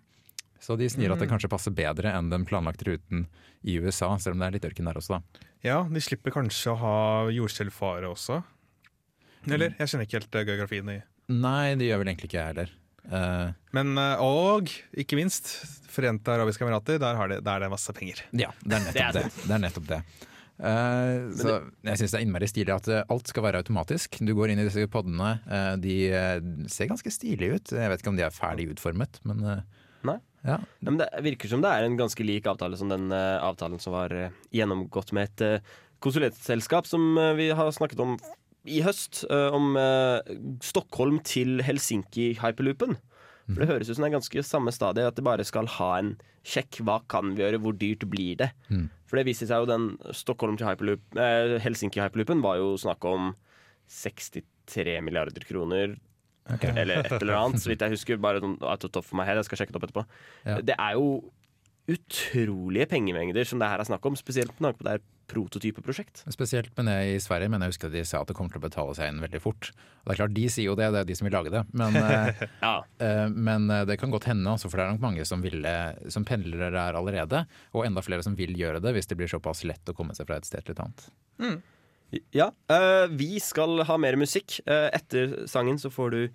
Så 0.64 0.78
de 0.80 0.88
sier 0.90 1.12
at 1.14 1.22
det 1.22 1.28
kanskje 1.30 1.50
passer 1.52 1.74
bedre 1.76 2.14
enn 2.16 2.32
den 2.32 2.46
planlagte 2.48 2.88
ruten 2.88 3.26
i 3.66 3.78
USA, 3.82 4.14
selv 4.22 4.38
om 4.38 4.44
det 4.44 4.48
er 4.48 4.56
litt 4.58 4.68
ørken 4.68 4.88
der 4.90 5.00
også, 5.00 5.18
da. 5.20 5.46
Ja, 5.66 5.80
de 5.90 6.02
slipper 6.04 6.34
kanskje 6.36 6.74
å 6.74 6.80
ha 6.82 6.98
jordskjelvfare 7.34 8.10
også. 8.10 8.42
Eller? 9.50 9.76
Jeg 9.80 9.92
kjenner 9.92 10.08
ikke 10.08 10.20
helt 10.20 10.38
eh, 10.40 10.48
geografien 10.48 10.92
i 10.96 11.00
Nei, 11.34 11.74
det 11.78 11.88
gjør 11.90 12.02
vel 12.02 12.12
egentlig 12.12 12.30
ikke 12.30 12.38
jeg 12.38 12.52
heller. 12.54 12.72
Uh, 13.06 13.50
Men 13.78 13.98
eh, 14.02 14.22
og 14.22 14.72
ikke 14.98 15.18
minst 15.20 15.52
Forente 15.94 16.34
arabiske 16.34 16.66
emirater, 16.66 16.98
der, 17.02 17.18
har 17.18 17.30
de, 17.30 17.38
der 17.46 17.60
er 17.60 17.66
det 17.66 17.74
masse 17.74 17.94
penger. 17.96 18.24
ja, 18.36 18.50
det 18.66 18.78
er 18.78 18.88
nettopp 18.88 19.14
det. 19.18 19.26
det, 19.46 19.52
er 19.56 19.62
nettopp 19.64 19.86
det. 19.92 20.00
Uh, 20.56 21.30
så 21.36 21.54
jeg 21.86 22.00
syns 22.02 22.14
det 22.16 22.20
er 22.20 22.26
innmari 22.26 22.50
stilig 22.50 22.74
at 22.74 22.90
alt 23.02 23.32
skal 23.32 23.46
være 23.46 23.62
automatisk. 23.64 24.20
Du 24.26 24.34
går 24.38 24.54
inn 24.54 24.62
i 24.64 24.68
disse 24.68 24.86
podene, 24.92 25.36
Uh, 25.46 25.74
de 25.82 25.96
ser 26.72 26.90
ganske 26.92 27.14
stilige 27.14 27.60
ut. 27.60 27.76
Jeg 27.78 27.92
vet 27.94 28.04
ikke 28.04 28.14
om 28.14 28.20
de 28.20 28.26
er 28.28 28.36
ferdig 28.36 28.70
utformet, 28.74 29.22
men 29.28 29.44
Nei. 30.06 30.20
Ja. 30.46 30.60
Ja, 30.62 30.92
men 30.92 31.00
det 31.02 31.10
virker 31.26 31.50
som 31.50 31.64
det 31.64 31.72
er 31.74 31.88
en 31.88 31.98
ganske 31.98 32.26
lik 32.26 32.48
avtale 32.50 32.78
som 32.78 32.92
den 32.92 33.10
uh, 33.14 33.42
avtalen 33.44 33.82
som 33.82 33.96
var 33.96 34.14
uh, 34.14 34.30
gjennomgått 34.54 35.14
med 35.18 35.32
et 35.32 35.46
uh, 35.60 35.76
konsulentselskap 36.06 36.86
som 36.86 37.16
vi 37.38 37.50
har 37.56 37.72
snakket 37.74 38.02
om 38.04 38.18
i 38.66 38.82
høst 38.82 39.24
om 39.30 39.78
Stockholm 40.62 41.20
til 41.26 41.62
Helsinki-hyperloopen. 41.66 42.96
For 43.48 43.62
Det 43.62 43.68
høres 43.70 43.90
ut 43.90 43.98
som 43.98 44.06
det 44.06 44.10
er 44.10 44.16
ganske 44.18 44.44
samme 44.46 44.74
stadie, 44.74 45.06
at 45.06 45.18
det 45.18 45.26
bare 45.26 45.46
skal 45.46 45.70
ha 45.78 45.90
en 46.00 46.12
sjekk. 46.46 46.82
Hva 46.86 47.00
kan 47.10 47.32
vi 47.34 47.46
gjøre, 47.46 47.62
hvor 47.62 47.78
dyrt 47.78 48.06
blir 48.10 48.42
det? 48.42 48.50
For 49.06 49.18
det 49.22 49.28
viste 49.30 49.48
seg 49.50 49.64
jo 49.64 49.70
den 49.70 49.88
Stockholm 50.18 50.58
til 50.60 50.68
hyperloop, 50.68 51.06
Helsinki-hyperloopen 51.64 52.44
var 52.46 52.60
jo 52.62 52.74
snakk 52.82 53.06
om 53.10 53.32
63 54.02 54.98
milliarder 55.06 55.46
kroner. 55.48 55.96
Eller 56.76 57.02
et 57.02 57.16
eller 57.18 57.40
annet, 57.40 57.62
så 57.64 57.72
vidt 57.72 57.82
jeg 57.82 57.96
husker. 57.96 58.22
Bare 58.22 58.44
sånn 58.44 58.58
out 58.62 58.86
for 59.02 59.18
meg 59.20 59.32
her, 59.32 59.42
jeg 59.42 59.50
skal 59.50 59.64
sjekke 59.64 59.74
det 59.74 59.82
opp 59.82 59.88
etterpå. 59.90 60.06
Ja. 60.46 60.60
Det 60.62 60.78
er 60.78 61.00
jo 61.00 61.08
utrolige 61.86 62.88
pengemengder 62.90 63.46
som 63.46 63.60
det 63.62 63.68
her 63.70 63.82
er 63.82 63.86
snakk 63.86 64.06
om, 64.10 64.16
spesielt 64.18 64.54
med 64.58 64.72
tanke 64.72 64.80
på 64.80 64.86
det 64.88 64.94
her 64.96 65.04
prototypeprosjekt. 65.30 66.24
Spesielt 66.34 66.72
med 66.78 66.88
det 66.90 66.96
i 67.16 67.20
Sverige, 67.22 67.50
men 67.50 67.62
jeg 67.66 67.74
husker 67.74 67.90
at 67.90 67.96
de 67.98 68.04
sa 68.06 68.22
at 68.22 68.30
det 68.30 68.36
kommer 68.38 68.54
til 68.54 68.62
å 68.62 68.66
betale 68.66 68.96
seg 68.98 69.10
inn 69.10 69.22
veldig 69.24 69.42
fort. 69.42 69.70
Og 70.04 70.10
det 70.10 70.16
er 70.16 70.20
klart, 70.22 70.36
De 70.38 70.46
sier 70.54 70.68
jo 70.70 70.76
det, 70.78 70.90
det 70.94 71.02
er 71.02 71.08
de 71.10 71.18
som 71.18 71.28
vil 71.30 71.36
lage 71.38 71.54
det. 71.54 71.62
Men, 71.78 71.98
eh, 72.02 72.44
Ja. 72.62 72.74
eh, 73.02 73.26
men 73.34 73.70
eh, 73.74 73.86
det 73.90 73.98
kan 74.02 74.14
godt 74.14 74.28
hende, 74.30 74.50
altså, 74.54 74.70
for 74.70 74.82
det 74.82 74.86
er 74.86 74.96
nok 74.98 75.06
mange 75.06 75.26
som, 75.30 75.42
ville, 75.46 75.76
som 76.14 76.26
pendler 76.26 76.70
der 76.74 76.98
allerede. 76.98 77.46
Og 77.74 77.86
enda 77.88 78.06
flere 78.06 78.26
som 78.26 78.38
vil 78.38 78.54
gjøre 78.58 78.82
det, 78.86 78.94
hvis 78.98 79.10
det 79.10 79.18
blir 79.22 79.30
såpass 79.32 79.64
lett 79.66 79.90
å 79.90 79.98
komme 79.98 80.18
seg 80.18 80.30
fra 80.30 80.38
et 80.42 80.50
sted 80.50 80.66
til 80.66 80.78
et 80.78 80.84
annet. 80.86 81.10
Ja, 82.36 82.52
Uh, 82.72 83.08
vi 83.14 83.40
skal 83.40 83.84
ha 83.86 83.98
mer 84.02 84.16
musikk. 84.20 84.60
Uh, 84.66 84.90
etter 84.96 85.46
sangen 85.50 85.78
så 85.82 85.90
får 85.94 86.10
du 86.16 86.22
uh, 86.26 86.32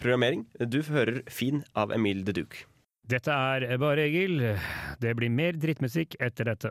programmering. 0.00 0.46
Du 0.58 0.82
hører 0.82 1.22
'Fin' 1.26 1.64
av 1.74 1.92
Emil 1.92 2.24
de 2.24 2.32
Duke. 2.32 2.56
Dette 3.04 3.32
er 3.32 3.78
Bare 3.78 4.06
Egil. 4.06 4.58
Det 5.00 5.16
blir 5.16 5.30
mer 5.30 5.52
drittmusikk 5.60 6.16
etter 6.20 6.44
dette. 6.52 6.70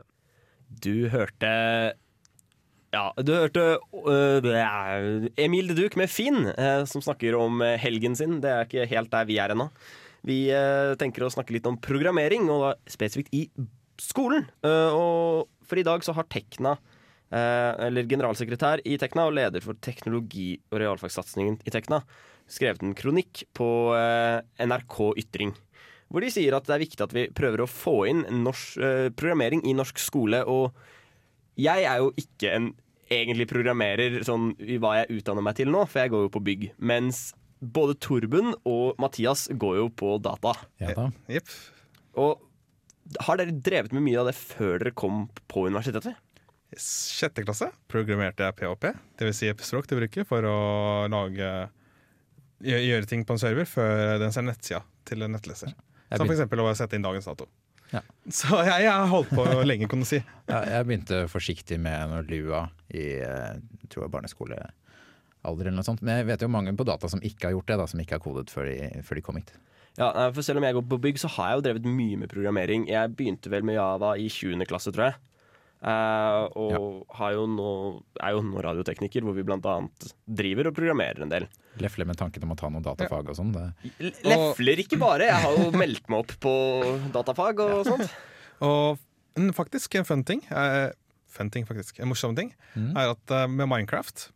Du 0.82 1.10
hørte 1.10 1.93
Ja, 2.93 3.12
du 3.17 3.34
hørte 3.34 3.77
uh, 3.91 5.27
Emil 5.38 5.67
de 5.67 5.75
Duke 5.77 5.99
med 5.99 6.10
Finn, 6.10 6.47
uh, 6.58 6.86
som 6.86 7.01
snakker 7.01 7.36
om 7.36 7.62
helgen 7.62 8.15
sin. 8.15 8.41
Det 8.41 8.49
er 8.49 8.65
ikke 8.65 8.89
helt 8.89 9.12
der 9.12 9.25
vi 9.29 9.38
er 9.38 9.49
ennå. 9.53 9.69
Vi 10.23 10.53
uh, 10.56 10.95
tenker 10.95 11.23
å 11.25 11.34
snakke 11.34 11.53
litt 11.53 11.67
om 11.67 11.77
programmering, 11.77 12.49
og 12.49 12.62
da 12.63 12.75
spesifikt 12.88 13.34
i 13.36 13.49
skolen. 14.01 14.47
Eh, 14.65 14.93
og 14.93 15.62
for 15.74 15.82
i 15.82 15.88
dag 15.88 16.04
så 16.06 16.14
har 16.14 16.30
Tekna, 16.30 16.78
eh, 17.34 17.72
eller 17.88 18.06
generalsekretær 18.06 18.84
i 18.86 19.00
Tekna 19.02 19.26
og 19.26 19.34
leder 19.34 19.64
for 19.64 19.74
teknologi- 19.82 20.60
og 20.70 20.80
realfagssatsingen 20.84 21.58
i 21.66 21.74
Tekna, 21.74 22.04
skrevet 22.46 22.84
en 22.84 22.94
kronikk 22.94 23.48
på 23.58 23.70
eh, 23.98 24.44
NRK 24.62 25.00
Ytring. 25.24 25.56
Hvor 26.14 26.22
de 26.22 26.30
sier 26.30 26.54
at 26.54 26.68
det 26.68 26.76
er 26.76 26.84
viktig 26.84 27.02
at 27.02 27.16
vi 27.16 27.26
prøver 27.34 27.64
å 27.64 27.70
få 27.70 28.04
inn 28.12 28.22
norsk, 28.44 28.78
eh, 28.78 29.10
programmering 29.18 29.64
i 29.66 29.74
norsk 29.74 29.98
skole. 29.98 30.44
Og 30.46 30.76
jeg 31.58 31.88
er 31.90 32.04
jo 32.04 32.12
ikke 32.22 32.54
en 32.54 32.70
egentlig 33.10 33.50
programmerer 33.50 34.22
sånn 34.26 34.52
i 34.62 34.78
hva 34.78 35.00
jeg 35.00 35.18
utdanner 35.18 35.46
meg 35.46 35.58
til 35.58 35.74
nå, 35.74 35.88
for 35.90 36.04
jeg 36.04 36.14
går 36.14 36.28
jo 36.28 36.34
på 36.36 36.44
bygg. 36.46 36.70
Mens 36.78 37.32
både 37.64 37.98
Torben 37.98 38.54
og 38.62 39.00
Mathias 39.02 39.48
går 39.50 39.80
jo 39.80 39.90
på 39.90 40.20
data. 40.22 40.54
Ja 40.84 40.94
da. 41.00 41.10
Yep. 41.32 41.50
Og 42.22 42.46
har 43.28 43.39
dere 43.39 43.56
drevet 43.56 43.94
med 43.96 44.06
mye 44.06 44.22
av 44.22 44.30
det 44.30 44.36
før 44.38 44.78
dere 44.80 44.96
kom 44.96 45.26
på 45.52 45.68
universitetet? 45.68 46.16
Sjette 46.80 47.44
klasse 47.46 47.70
programmerte 47.92 48.48
jeg 48.48 48.58
PHP, 48.58 48.94
dvs. 49.20 49.39
Si 49.39 49.50
et 49.52 49.66
språk 49.66 49.89
til 49.89 50.00
bruker 50.02 50.28
for 50.28 50.46
å 50.48 50.60
lage 51.12 51.54
Gjøre 52.63 53.08
ting 53.10 53.26
på 53.28 53.36
en 53.36 53.42
server 53.42 53.68
før 53.68 54.22
den 54.22 54.32
ser 54.32 54.46
nettsida 54.48 54.80
til 55.04 55.26
en 55.26 55.34
nettleser. 55.36 55.74
Som 56.16 56.30
f.eks. 56.30 56.46
å 56.48 56.76
sette 56.80 56.96
inn 56.96 57.04
dagens 57.04 57.28
dato. 57.28 57.50
Ja. 57.92 58.00
Så 58.32 58.56
jeg, 58.63 58.86
jeg 58.86 58.94
har 58.94 59.10
holdt 59.12 59.34
på 59.36 59.44
lenge, 59.68 59.89
kan 59.92 60.02
du 60.02 60.08
si. 60.08 60.22
Ja, 60.52 60.62
jeg 60.78 60.88
begynte 60.88 61.26
forsiktig 61.32 61.80
med 61.82 62.13
noe 62.13 62.24
lua 62.30 62.63
i 62.94 63.20
eh, 63.20 63.60
tror 63.92 64.06
jeg 64.06 64.13
barneskolealder 64.13 65.68
eller 65.68 65.76
noe 65.76 65.88
sånt. 65.88 66.06
Men 66.06 66.22
jeg 66.22 66.30
vet 66.32 66.46
jo 66.46 66.52
mange 66.56 66.74
på 66.78 66.88
data 66.88 67.10
som 67.12 67.22
ikke 67.24 67.50
har 67.50 67.58
gjort 67.58 67.74
det, 67.74 67.80
da, 67.82 67.89
som 67.92 68.02
ikke 68.04 68.18
har 68.18 68.24
kodet 68.24 68.54
før 68.54 68.70
de, 68.70 69.04
før 69.04 69.20
de 69.20 69.26
kom 69.28 69.42
hit. 69.42 69.54
Ja, 69.99 70.10
for 70.34 70.41
Selv 70.45 70.58
om 70.58 70.65
jeg 70.65 70.73
går 70.73 70.88
på 70.89 71.01
bygg, 71.01 71.19
så 71.21 71.29
har 71.36 71.51
jeg 71.51 71.60
jo 71.60 71.65
drevet 71.67 71.86
mye 71.86 72.17
med 72.23 72.32
programmering. 72.32 72.88
Jeg 72.89 73.13
begynte 73.13 73.51
vel 73.53 73.65
med 73.67 73.77
Java 73.77 74.15
i 74.17 74.25
20. 74.32 74.65
klasse, 74.69 74.93
tror 74.93 75.12
jeg. 75.12 75.19
Uh, 75.84 76.47
og 76.56 77.15
har 77.17 77.34
jo 77.36 77.43
nå, 77.51 77.69
er 78.23 78.38
jo 78.38 78.43
nå 78.47 78.62
radiotekniker, 78.63 79.25
hvor 79.25 79.36
vi 79.36 79.43
blant 79.43 79.65
annet 79.67 80.13
driver 80.23 80.69
og 80.69 80.77
programmerer 80.77 81.25
en 81.25 81.34
del. 81.34 81.47
Lefler 81.84 82.08
med 82.08 82.15
tanken 82.19 82.45
om 82.45 82.53
å 82.53 82.58
ta 82.60 82.69
noen 82.71 82.86
datafag 82.86 83.34
og 83.34 83.36
sånn. 83.36 83.51
Lefler 84.23 84.79
ikke 84.86 85.01
bare, 85.01 85.27
jeg 85.27 85.43
har 85.43 85.58
jo 85.60 85.73
meldt 85.84 86.08
meg 86.08 86.23
opp 86.23 86.32
på 86.45 86.53
datafag 87.15 87.65
og 87.65 87.82
sånt. 87.89 88.08
Og 88.63 88.95
mm, 89.36 89.49
faktisk 89.58 89.97
en 89.99 90.06
fun 90.08 90.21
ting, 90.23 90.39
eh, 90.56 90.93
fun 91.27 91.49
ting 91.51 91.65
faktisk, 91.67 91.97
en 91.99 92.08
morsom 92.08 92.38
ting, 92.38 92.53
er 92.79 93.10
at 93.12 93.34
eh, 93.34 93.47
med 93.51 93.67
Minecraft 93.67 94.29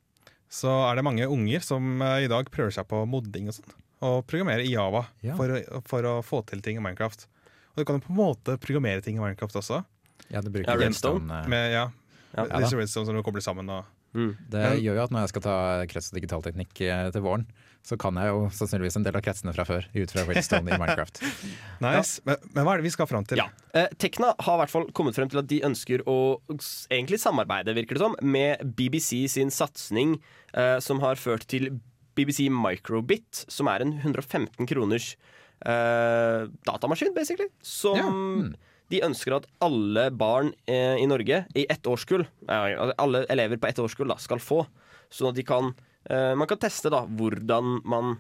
så 0.52 0.74
er 0.90 0.98
det 0.98 1.06
mange 1.08 1.30
unger 1.32 1.64
som 1.64 2.02
i 2.02 2.28
dag 2.28 2.50
prøver 2.52 2.74
seg 2.76 2.90
på 2.90 3.06
modding 3.08 3.48
og 3.48 3.56
sånn. 3.56 3.78
Og 4.02 4.26
programmere 4.30 4.62
i 4.66 4.74
Java 4.76 5.06
Ja. 5.26 5.36
for, 5.36 5.48
å- 5.50 5.82
for 5.88 6.02
å 6.04 6.16
få 6.24 6.46
til 6.46 6.62
ting 6.62 6.78
i 6.78 6.80
Minecraft. 6.84 7.26
Og 7.76 7.78
du 7.82 7.86
kan 7.86 8.00
jo 8.00 8.06
på 8.08 8.10
en 8.14 8.18
måte 8.18 8.58
programmere 8.60 9.02
ting 9.04 9.18
i 9.18 9.20
Minecraft 9.20 9.56
også. 9.62 9.84
ja, 10.30 10.42
det 10.42 10.52
bruker 10.52 10.70
Ja, 10.70 10.76
Redstone. 10.88 11.32
Eh, 11.44 11.48
Med, 11.48 11.72
ja, 11.74 11.90
Ja. 12.36 12.46
ja 12.46 12.60
disse 12.60 12.76
redstone 12.78 13.06
som 13.06 13.16
du 13.16 13.24
kobler 13.24 13.42
sammen. 13.42 13.70
Og, 13.70 13.86
Det 14.14 14.34
Men- 14.52 14.80
gjør 14.82 14.96
jo 14.96 15.04
at 15.04 15.12
når 15.12 15.20
jeg 15.22 15.30
skal 15.30 15.42
ta 15.42 15.86
krets- 15.86 16.12
og 16.14 16.20
digitalteknikk 16.20 16.82
eh, 16.82 17.12
til 17.12 17.22
våren, 17.22 17.46
så 17.84 17.98
kan 18.00 18.16
jeg 18.16 18.26
jo 18.32 18.48
sannsynligvis 18.50 18.96
en 18.96 19.04
del 19.04 19.16
av 19.16 19.22
kretsene 19.22 19.54
fra 19.54 19.64
før, 19.64 19.86
ut 19.94 20.10
fra 20.12 20.24
Redstone 20.26 20.72
i 20.74 20.78
Minecraft. 20.80 21.22
nice. 21.82 22.20
men, 22.26 22.36
men 22.54 22.66
hva 22.66 22.74
er 22.74 22.78
det 22.78 22.84
vi 22.88 22.90
skal 22.90 23.06
fram 23.06 23.26
til? 23.28 23.38
Ja. 23.38 23.50
Eh, 23.76 23.88
Tekna 24.00 24.34
har 24.40 24.56
i 24.58 24.62
hvert 24.66 24.70
fall 24.74 24.88
kommet 24.92 25.14
frem 25.14 25.30
til 25.30 25.38
at 25.40 25.48
de 25.48 25.62
ønsker 25.62 26.02
å 26.08 26.40
egentlig 26.90 27.20
samarbeide 27.22 27.76
virker 27.76 27.96
det 27.98 28.00
som, 28.00 28.16
med 28.22 28.76
BBC 28.76 29.28
sin 29.30 29.50
satsing, 29.54 30.20
eh, 30.54 30.80
som 30.80 31.00
har 31.00 31.16
ført 31.16 31.46
til 31.46 31.80
BBC 32.18 32.48
Microbit, 32.54 33.46
som 33.52 33.70
er 33.72 33.86
en 33.86 33.94
115 34.00 34.68
kroners 34.70 35.12
uh, 35.66 36.50
datamaskin, 36.68 37.14
basically. 37.16 37.50
Som 37.62 38.56
de 38.92 39.04
ønsker 39.04 39.36
at 39.36 39.48
alle 39.64 40.08
barn 40.16 40.54
eh, 40.70 40.96
i 41.02 41.08
Norge 41.10 41.42
i 41.60 41.66
ett 41.70 41.88
årskull, 41.90 42.24
eh, 42.24 42.70
altså 42.72 42.96
alle 43.04 43.26
elever 43.34 43.60
på 43.60 43.68
ett 43.68 43.82
årskull, 43.84 44.08
da, 44.14 44.16
skal 44.22 44.40
få. 44.40 44.62
Sånn 45.12 45.32
at 45.32 45.40
de 45.40 45.44
kan, 45.48 45.74
eh, 46.08 46.32
man 46.40 46.48
kan 46.48 46.62
teste 46.62 46.92
da, 46.94 47.04
hvordan 47.04 47.82
man 47.88 48.16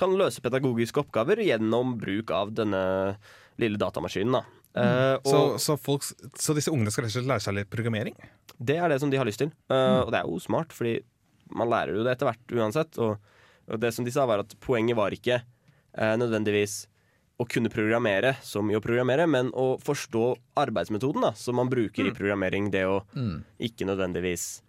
kan 0.00 0.16
løse 0.18 0.42
pedagogiske 0.42 1.02
oppgaver 1.04 1.42
gjennom 1.44 1.94
bruk 2.00 2.32
av 2.34 2.50
denne 2.56 2.82
lille 3.60 3.78
datamaskinen. 3.78 4.40
Da. 4.40 4.44
Så, 5.26 5.38
og 5.38 5.56
så, 5.62 5.74
folk, 5.78 6.06
så 6.38 6.54
disse 6.56 6.72
ungene 6.72 6.92
skal 6.94 7.04
rett 7.04 7.12
og 7.12 7.18
slett 7.18 7.30
lære 7.30 7.44
seg 7.44 7.58
litt 7.58 7.72
programmering? 7.72 8.14
det 8.60 8.76
er 8.76 8.92
det 8.92 8.98
som 9.00 9.10
de 9.10 9.16
har 9.16 9.28
lyst 9.28 9.40
til. 9.40 9.50
Mm. 9.72 10.04
Og 10.04 10.10
det 10.12 10.20
er 10.20 10.28
jo 10.28 10.40
smart, 10.42 10.74
fordi 10.76 10.98
man 11.56 11.70
lærer 11.70 11.96
jo 11.96 12.04
det 12.06 12.14
etter 12.14 12.30
hvert 12.30 12.54
uansett. 12.56 13.00
Og, 13.02 13.18
og 13.70 13.82
det 13.82 13.92
som 13.96 14.06
de 14.06 14.14
sa, 14.14 14.26
var 14.28 14.44
at 14.44 14.56
poenget 14.62 14.98
var 14.98 15.14
ikke 15.14 15.40
eh, 15.40 16.16
nødvendigvis 16.20 16.84
å 17.40 17.46
kunne 17.48 17.72
programmere 17.72 18.34
som 18.44 18.68
i 18.68 18.76
å 18.76 18.82
programmere, 18.84 19.24
men 19.30 19.48
å 19.56 19.78
forstå 19.80 20.24
arbeidsmetoden 20.60 21.24
da, 21.24 21.30
som 21.32 21.56
man 21.56 21.70
bruker 21.72 22.04
i 22.04 22.12
programmering. 22.12 22.68
Det 22.72 22.84
å 22.84 22.98
ikke 23.58 23.88
nødvendigvis 23.88 24.60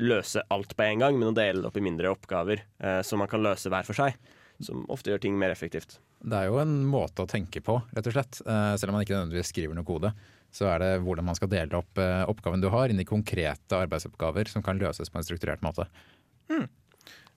løse 0.00 0.42
alt 0.52 0.76
på 0.76 0.84
en 0.84 1.00
gang, 1.00 1.16
men 1.16 1.30
å 1.30 1.36
dele 1.36 1.62
det 1.62 1.68
opp 1.70 1.76
i 1.80 1.84
mindre 1.84 2.12
oppgaver 2.12 2.62
eh, 2.80 3.00
som 3.06 3.20
man 3.20 3.28
kan 3.28 3.42
løse 3.44 3.72
hver 3.72 3.88
for 3.88 3.96
seg. 3.96 4.16
Som 4.60 4.84
ofte 4.92 5.12
gjør 5.12 5.22
ting 5.24 5.38
mer 5.40 5.52
effektivt. 5.54 5.98
Det 6.20 6.36
er 6.36 6.50
jo 6.50 6.58
en 6.60 6.74
måte 6.84 7.24
å 7.24 7.28
tenke 7.30 7.62
på, 7.64 7.78
rett 7.96 8.08
og 8.10 8.12
slett. 8.14 8.40
Eh, 8.44 8.74
Selv 8.76 8.92
om 8.92 8.98
man 8.98 9.06
ikke 9.06 9.16
nødvendigvis 9.16 9.52
skriver 9.54 9.78
noe 9.78 9.88
kode, 9.88 10.10
så 10.52 10.66
er 10.72 10.82
det 10.82 10.90
hvordan 11.06 11.24
man 11.30 11.38
skal 11.38 11.48
dele 11.52 11.78
opp 11.78 12.00
eh, 12.02 12.24
oppgaven 12.28 12.60
du 12.60 12.68
har, 12.74 12.90
inn 12.92 13.00
i 13.00 13.08
konkrete 13.08 13.78
arbeidsoppgaver 13.78 14.50
som 14.50 14.64
kan 14.66 14.80
løses 14.80 15.08
på 15.08 15.20
en 15.20 15.26
strukturert 15.26 15.64
måte. 15.64 15.86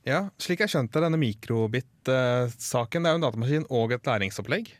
Ja, 0.04 0.26
slik 0.42 0.60
jeg 0.60 0.72
skjønte 0.74 1.00
denne 1.00 1.16
mikrobit-saken, 1.22 3.06
det 3.06 3.08
er 3.08 3.14
jo 3.14 3.20
en 3.22 3.24
datamaskin 3.24 3.68
og 3.72 3.94
et 3.96 4.10
læringsopplegg. 4.10 4.74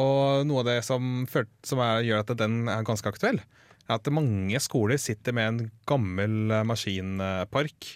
Og 0.00 0.46
noe 0.48 0.62
av 0.62 0.68
det 0.70 0.78
som, 0.86 1.26
som 1.66 1.82
er, 1.84 2.04
gjør 2.06 2.22
at 2.22 2.32
den 2.40 2.62
er 2.70 2.86
ganske 2.86 3.10
aktuell, 3.10 3.42
er 3.90 3.96
at 3.98 4.10
mange 4.14 4.60
skoler 4.62 5.00
sitter 5.02 5.34
med 5.36 5.48
en 5.50 5.70
gammel 5.90 6.54
eh, 6.54 6.64
maskinpark. 6.64 7.90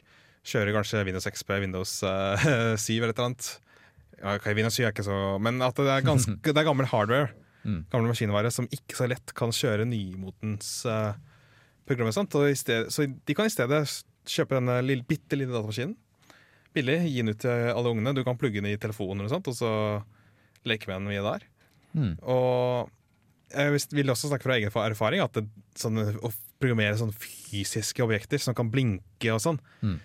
Kjører 0.44 0.74
kanskje 0.76 1.04
Windows 1.08 1.30
XP, 1.30 1.54
Windows 1.62 1.92
eh, 2.04 2.74
7 2.82 2.90
eller 2.98 3.14
et 3.14 3.16
eller 3.16 3.30
annet. 3.30 3.52
Ja, 4.24 4.38
7 4.72 4.86
er 4.86 4.92
ikke 4.94 5.04
så 5.04 5.16
Men 5.42 5.60
at 5.62 5.76
det 5.76 5.90
er, 5.92 6.04
ganske, 6.06 6.38
det 6.44 6.56
er 6.56 6.66
gammel 6.66 6.88
hardware, 6.88 7.28
gammel 7.92 8.08
maskinvare, 8.08 8.50
som 8.52 8.68
ikke 8.72 8.96
så 8.96 9.08
lett 9.08 9.34
kan 9.36 9.52
kjøre 9.52 9.84
nymotens 9.88 10.70
uh, 10.88 11.12
programmer. 11.88 12.12
stedet, 12.56 12.92
så 12.92 13.04
de 13.04 13.36
kan 13.36 13.48
i 13.48 13.52
stedet 13.52 13.84
kjøpe 14.24 14.56
denne 14.56 14.80
lille, 14.84 15.04
bitte 15.04 15.36
lille 15.36 15.52
datamaskinen 15.52 15.96
billig, 16.74 16.98
gi 17.06 17.22
den 17.22 17.32
ut 17.34 17.40
til 17.44 17.70
alle 17.70 17.92
ungene. 17.92 18.14
Du 18.16 18.24
kan 18.26 18.38
plugge 18.38 18.60
den 18.60 18.72
i 18.72 18.80
telefonen 18.80 19.26
og 19.26 19.32
sånt, 19.32 19.50
og 19.50 19.56
så 19.58 19.70
leke 20.66 20.90
med 20.90 21.00
den 21.02 21.10
mye 21.12 21.24
der. 21.24 21.46
Mm. 21.94 22.12
Og 22.34 22.90
jeg 23.54 23.84
vil 23.94 24.10
også 24.10 24.30
snakke 24.32 24.48
fra 24.48 24.56
egen 24.58 24.72
erfaring 24.72 25.22
at 25.22 25.36
det, 25.38 25.44
sånn, 25.78 26.00
å 26.18 26.32
programmere 26.62 26.98
sånne 26.98 27.14
fysiske 27.14 28.02
objekter 28.02 28.42
som 28.42 28.56
kan 28.56 28.72
blinke 28.72 29.34
og 29.34 29.42
sånn, 29.44 29.60
Mm. 29.84 29.98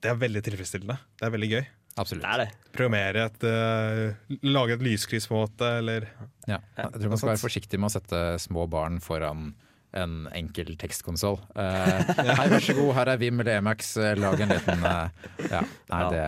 det 0.00 0.10
er 0.10 0.20
veldig 0.20 0.42
tilfredsstillende. 0.46 0.98
Det 1.18 1.26
er 1.26 1.34
veldig 1.34 1.50
gøy. 1.50 1.64
Absolutt. 1.96 2.24
Det 2.24 2.30
er 2.32 2.40
det. 2.42 2.70
Programmere 2.74 3.26
et 3.28 3.44
uh, 3.46 4.38
Lage 4.50 4.74
et 4.74 4.82
lyskryss 4.82 5.28
på 5.30 5.36
en 5.36 5.44
måte, 5.44 5.68
eller 5.82 6.08
Ja. 6.48 6.58
Jeg 6.76 6.90
tror 6.98 7.12
man 7.12 7.20
skal 7.20 7.32
være 7.34 7.42
forsiktig 7.44 7.78
med 7.78 7.86
å 7.90 7.94
sette 7.94 8.22
små 8.42 8.64
barn 8.70 8.98
foran 9.04 9.52
en 9.94 10.16
enkel 10.34 10.72
tekstkonsoll. 10.80 11.38
Uh, 11.54 12.02
hei, 12.40 12.48
vær 12.50 12.64
så 12.66 12.74
god, 12.74 12.90
her 12.98 13.12
er 13.14 13.20
Vim 13.22 13.38
eller 13.44 13.60
Emax, 13.60 13.92
lag 14.18 14.40
en 14.42 14.50
liten 14.56 14.82
uh, 14.82 15.06
Ja, 15.46 15.62
nei, 15.62 16.00
Ja. 16.02 16.10
det 16.10 16.24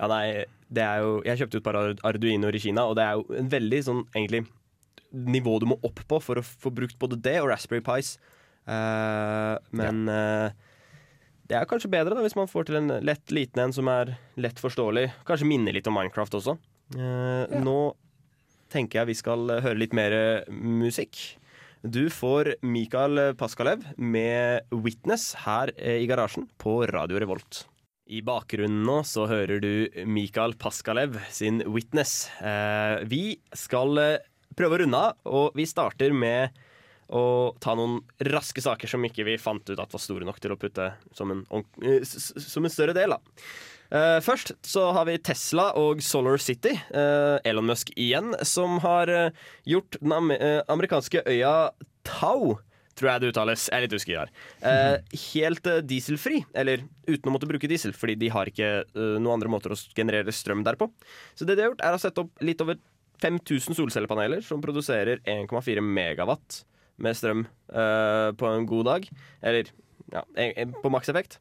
Ja, 0.00 0.08
nei, 0.10 0.24
det 0.76 0.82
er 0.82 1.04
jo 1.06 1.12
Jeg 1.24 1.38
kjøpte 1.44 1.54
ut 1.56 1.62
et 1.62 1.66
par 1.70 1.78
Ar- 1.78 2.02
Arduinoer 2.10 2.58
i 2.58 2.64
Kina, 2.66 2.88
og 2.90 2.98
det 2.98 3.06
er 3.06 3.20
jo 3.20 3.38
en 3.38 3.52
veldig 3.52 3.82
sånn 3.86 4.02
egentlig 4.10 4.42
nivå 5.16 5.54
du 5.62 5.68
må 5.70 5.78
opp 5.86 6.02
på 6.10 6.18
for 6.20 6.42
å 6.42 6.44
få 6.44 6.72
brukt 6.74 6.98
både 7.00 7.16
det 7.22 7.38
og 7.40 7.46
Raspberry 7.52 7.80
Pis. 7.86 8.16
Uh, 8.66 9.54
men 9.70 10.02
eh, 10.10 10.50
det 11.46 11.58
er 11.58 11.68
kanskje 11.70 11.90
bedre 11.92 12.16
da 12.16 12.24
hvis 12.24 12.36
man 12.38 12.50
får 12.50 12.68
til 12.68 12.80
en 12.80 12.92
lett 13.06 13.32
liten 13.34 13.62
en 13.66 13.74
som 13.74 13.88
er 13.92 14.16
lett 14.40 14.58
forståelig. 14.62 15.08
Kanskje 15.28 15.48
minner 15.48 15.76
litt 15.76 15.86
om 15.90 15.96
Minecraft 15.96 16.38
også. 16.40 16.56
Eh, 16.96 17.56
Nå 17.62 17.78
tenker 18.72 19.00
jeg 19.02 19.12
vi 19.12 19.18
skal 19.18 19.50
høre 19.62 19.78
litt 19.78 19.94
mer 19.96 20.14
musikk. 20.50 21.36
Du 21.86 22.08
får 22.10 22.56
Mikael 22.66 23.36
Paskalev 23.38 23.84
med 23.96 24.66
'Witness' 24.72 25.36
her 25.44 25.70
eh, 25.76 26.00
i 26.02 26.06
garasjen 26.10 26.48
på 26.58 26.80
Radio 26.90 27.20
Revolt. 27.22 27.66
I 28.10 28.22
bakgrunnen 28.26 28.84
nå 28.86 29.00
så 29.06 29.26
hører 29.30 29.60
du 29.62 30.02
Mikael 30.06 30.54
Paskalev 30.58 31.18
sin 31.30 31.60
'Witness'. 31.62 32.26
Eh, 32.42 33.04
vi 33.06 33.38
skal 33.54 33.98
eh, 34.02 34.18
prøve 34.56 34.78
å 34.78 34.82
runde 34.82 34.98
av, 34.98 35.18
og 35.26 35.54
vi 35.54 35.66
starter 35.66 36.14
med 36.14 36.50
å 37.08 37.54
ta 37.62 37.76
noen 37.78 38.00
raske 38.32 38.62
saker 38.64 38.90
som 38.90 39.04
ikke 39.06 39.26
vi 39.28 39.38
fant 39.38 39.62
ut 39.68 39.78
at 39.78 39.94
var 39.94 40.02
store 40.02 40.26
nok 40.26 40.40
til 40.42 40.54
å 40.54 40.58
putte 40.60 40.90
som 41.14 41.32
en, 41.32 41.46
eh, 41.82 42.02
som 42.02 42.64
en 42.64 42.72
større 42.72 42.96
del. 42.96 43.14
Eh, 43.94 44.18
først 44.24 44.56
så 44.66 44.88
har 44.96 45.06
vi 45.06 45.18
Tesla 45.22 45.70
og 45.78 46.02
Solar 46.02 46.40
City, 46.42 46.74
uh, 46.90 47.38
Elon 47.46 47.68
Musk 47.68 47.92
igjen, 47.94 48.34
som 48.42 48.80
har 48.82 49.10
uh, 49.10 49.44
gjort 49.68 49.98
den 50.00 50.14
am 50.16 50.32
eh, 50.34 50.62
amerikanske 50.72 51.22
øya 51.22 51.70
Tau, 52.06 52.56
tror 52.96 53.10
jeg 53.10 53.22
det 53.22 53.30
uttales, 53.30 53.68
jeg 53.68 53.76
er 53.76 53.84
litt 53.84 53.94
usikker 53.94 54.20
her, 54.22 54.30
eh, 54.66 55.16
helt 55.34 55.70
dieselfri, 55.86 56.40
eller 56.56 56.82
uten 57.06 57.30
å 57.30 57.34
måtte 57.34 57.48
bruke 57.50 57.68
diesel, 57.70 57.94
fordi 57.94 58.16
de 58.18 58.30
har 58.32 58.50
ikke 58.50 58.70
uh, 58.96 59.16
noen 59.20 59.36
andre 59.36 59.52
måter 59.52 59.74
å 59.74 59.78
generere 59.94 60.34
strøm 60.34 60.64
der 60.66 60.78
på. 60.80 60.88
Så 61.38 61.46
det 61.46 61.58
de 61.58 61.66
har 61.66 61.74
gjort, 61.74 61.84
er 61.86 61.96
å 61.96 62.02
sette 62.02 62.24
opp 62.24 62.46
litt 62.46 62.62
over 62.64 62.78
5000 63.22 63.76
solcellepaneler 63.78 64.42
som 64.44 64.62
produserer 64.64 65.22
1,4 65.28 65.84
megawatt 65.84 66.64
med 67.02 67.16
strøm 67.18 67.44
uh, 67.74 68.32
på 68.36 68.50
en 68.50 68.66
god 68.68 68.88
dag, 68.88 69.08
eller 69.42 69.70
ja, 70.12 70.22
på 70.82 70.92
makseffekt. 70.92 71.38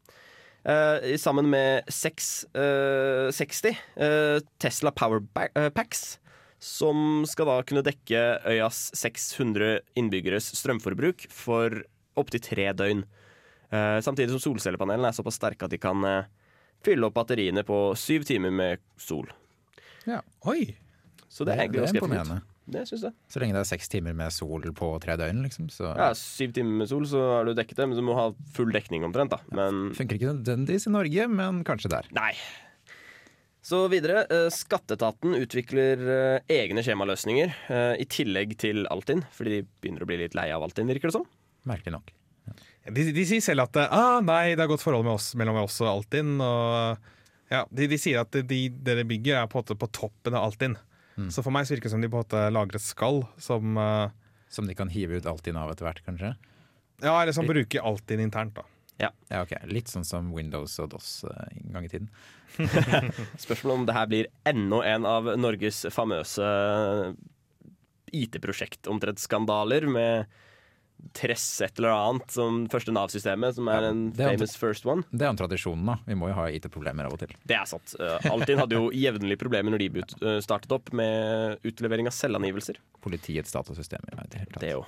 Uh, 0.66 1.14
sammen 1.22 1.50
med 1.52 1.86
660 1.94 3.76
uh, 4.02 4.40
Tesla 4.58 4.92
Power 4.92 5.22
eh, 5.38 5.70
Packs, 5.70 6.18
som 6.58 7.26
skal 7.30 7.50
da 7.52 7.60
kunne 7.68 7.84
dekke 7.86 8.22
øyas 8.50 8.88
600 8.98 9.84
innbyggeres 10.00 10.50
strømforbruk 10.58 11.28
for 11.30 11.84
opptil 12.18 12.42
tre 12.42 12.72
døgn. 12.74 13.04
Eh, 13.70 14.00
samtidig 14.02 14.34
som 14.34 14.42
solcellepanelene 14.42 15.12
er 15.12 15.18
såpass 15.18 15.38
sterke 15.40 15.68
at 15.68 15.74
de 15.74 15.80
kan 15.82 16.02
eh, 16.08 16.28
fylle 16.86 17.08
opp 17.08 17.18
batteriene 17.18 17.66
på 17.68 17.80
syv 18.00 18.26
timer 18.28 18.54
med 18.54 18.84
sol. 18.98 19.30
Ja, 20.06 20.22
Oi! 20.50 20.76
Så 21.30 21.44
det 21.44 21.56
er 21.56 21.66
egentlig 21.66 21.86
ganske 21.86 22.04
effektivt. 22.06 22.55
Det 22.66 22.82
syns 22.90 23.04
jeg. 23.06 23.14
Så 23.30 23.42
lenge 23.42 23.54
det 23.54 23.62
er 23.62 23.70
seks 23.70 23.92
timer 23.92 24.16
med 24.18 24.34
sol 24.34 24.64
på 24.74 24.88
tre 25.04 25.14
døgn, 25.22 25.44
liksom. 25.46 25.68
Så 25.70 25.92
Ja, 25.94 26.10
syv 26.18 26.56
timer 26.56 26.80
med 26.82 26.90
sol, 26.90 27.06
så 27.10 27.22
er 27.40 27.46
du 27.46 27.54
dekket 27.58 27.78
det, 27.78 27.86
men 27.92 28.00
du 28.00 28.02
må 28.06 28.16
ha 28.18 28.32
full 28.56 28.72
dekning 28.74 29.06
omtrent, 29.06 29.36
da. 29.36 29.42
Men 29.54 29.92
funker 29.98 30.18
ikke 30.18 30.34
nødvendigvis 30.34 30.88
i 30.90 30.94
Norge, 30.96 31.28
men 31.30 31.62
kanskje 31.68 31.92
der. 31.94 32.10
Nei. 32.18 32.32
Så 33.66 33.84
videre. 33.90 34.26
eh, 34.30 34.50
Skatteetaten 34.54 35.34
utvikler 35.40 36.02
eh, 36.16 36.52
egne 36.54 36.84
skjemaløsninger 36.86 37.54
eh, 37.74 37.96
i 38.02 38.06
tillegg 38.06 38.54
til 38.62 38.86
Altinn, 38.94 39.24
fordi 39.34 39.60
de 39.60 39.64
begynner 39.82 40.06
å 40.06 40.10
bli 40.10 40.20
litt 40.22 40.38
lei 40.38 40.52
av 40.54 40.66
Altinn, 40.66 40.90
virker 40.90 41.10
det 41.10 41.18
som. 41.18 41.26
Merkelig 41.66 41.96
nok. 41.98 42.12
De, 42.86 43.02
de 43.10 43.24
sier 43.26 43.42
selv 43.42 43.66
at 43.66 43.80
ah, 43.90 44.20
nei, 44.22 44.54
det 44.54 44.62
er 44.62 44.70
godt 44.70 44.84
forhold 44.86 45.08
med 45.08 45.16
oss, 45.16 45.32
mellom 45.38 45.58
oss 45.64 45.80
og 45.82 45.90
Altinn. 45.90 46.36
Og, 46.38 47.08
ja, 47.50 47.64
de, 47.74 47.88
de 47.90 47.98
sier 47.98 48.22
at 48.22 48.38
de, 48.38 48.60
det 48.70 48.98
de 49.02 49.08
bygger, 49.10 49.40
er 49.42 49.50
på, 49.50 49.64
på 49.66 49.90
toppen 49.90 50.38
av 50.38 50.52
Altinn. 50.52 50.78
Så 51.32 51.44
for 51.46 51.56
meg 51.56 51.68
så 51.68 51.76
virker 51.76 51.88
det 51.88 51.96
som 51.96 52.04
de 52.04 52.12
på 52.12 52.20
en 52.20 52.26
måte 52.26 52.44
lager 52.52 52.76
et 52.76 52.84
skall 52.84 53.22
som 53.40 53.78
uh, 53.80 54.12
Som 54.52 54.68
de 54.68 54.76
kan 54.76 54.92
hive 54.92 55.20
ut 55.20 55.28
Altinn 55.30 55.60
av 55.60 55.72
etter 55.72 55.88
hvert, 55.88 56.02
kanskje? 56.06 56.34
Ja, 57.04 57.16
eller 57.22 57.36
som 57.36 57.48
bruker 57.48 57.84
Altinn 57.88 58.24
internt, 58.24 58.56
da. 58.56 58.66
Ja, 58.98 59.12
ok. 59.42 59.58
Litt 59.68 59.92
sånn 59.92 60.06
som 60.08 60.30
Windows 60.32 60.78
og 60.80 60.94
DOS 60.94 61.26
eh, 61.28 61.58
en 61.60 61.74
gang 61.76 61.88
i 61.88 61.92
tiden. 61.92 62.12
Spørsmålet 63.44 63.76
om 63.76 63.88
det 63.90 63.96
her 63.98 64.12
blir 64.12 64.30
enda 64.48 64.80
en 64.88 65.08
av 65.10 65.28
Norges 65.36 65.82
famøse 65.92 66.48
IT-prosjekt 68.16 68.88
omtrent 68.88 69.20
skandaler 69.20 69.90
med 69.92 70.32
Tress 71.16 71.44
et 71.64 71.80
eller 71.80 71.94
annet 71.96 72.34
som 72.34 72.64
første 72.72 72.92
Nav-systemet, 72.96 73.56
som 73.56 73.70
er 73.72 73.86
Ja, 73.86 73.92
en 73.94 74.02
det 74.16 74.26
er 74.26 74.36
famous 74.36 74.56
first 74.60 74.88
one. 74.88 75.06
Det 75.12 75.24
er 75.24 75.32
en 75.32 75.40
tradisjonen, 75.40 75.86
da. 75.88 75.96
Vi 76.08 76.18
må 76.20 76.30
jo 76.32 76.38
ha 76.38 76.48
IT-problemer 76.52 77.08
av 77.08 77.16
og 77.16 77.22
til. 77.22 77.32
Det 77.48 77.56
er 77.56 77.70
sant. 77.70 77.96
Uh, 78.00 78.18
Altinn 78.34 78.60
hadde 78.60 78.80
jo 78.80 78.90
jevnlig 78.96 79.38
problemer 79.40 79.76
når 79.76 79.86
de 79.86 80.04
eh, 80.04 80.40
startet 80.44 80.74
opp 80.76 80.92
med 80.96 81.64
utlevering 81.68 82.10
av 82.10 82.16
selvangivelser. 82.18 82.82
Politiets 83.06 83.56
datasystem. 83.56 84.04
Ja, 84.12 84.28
det. 84.34 84.44
Det 84.60 84.74
jo. 84.74 84.84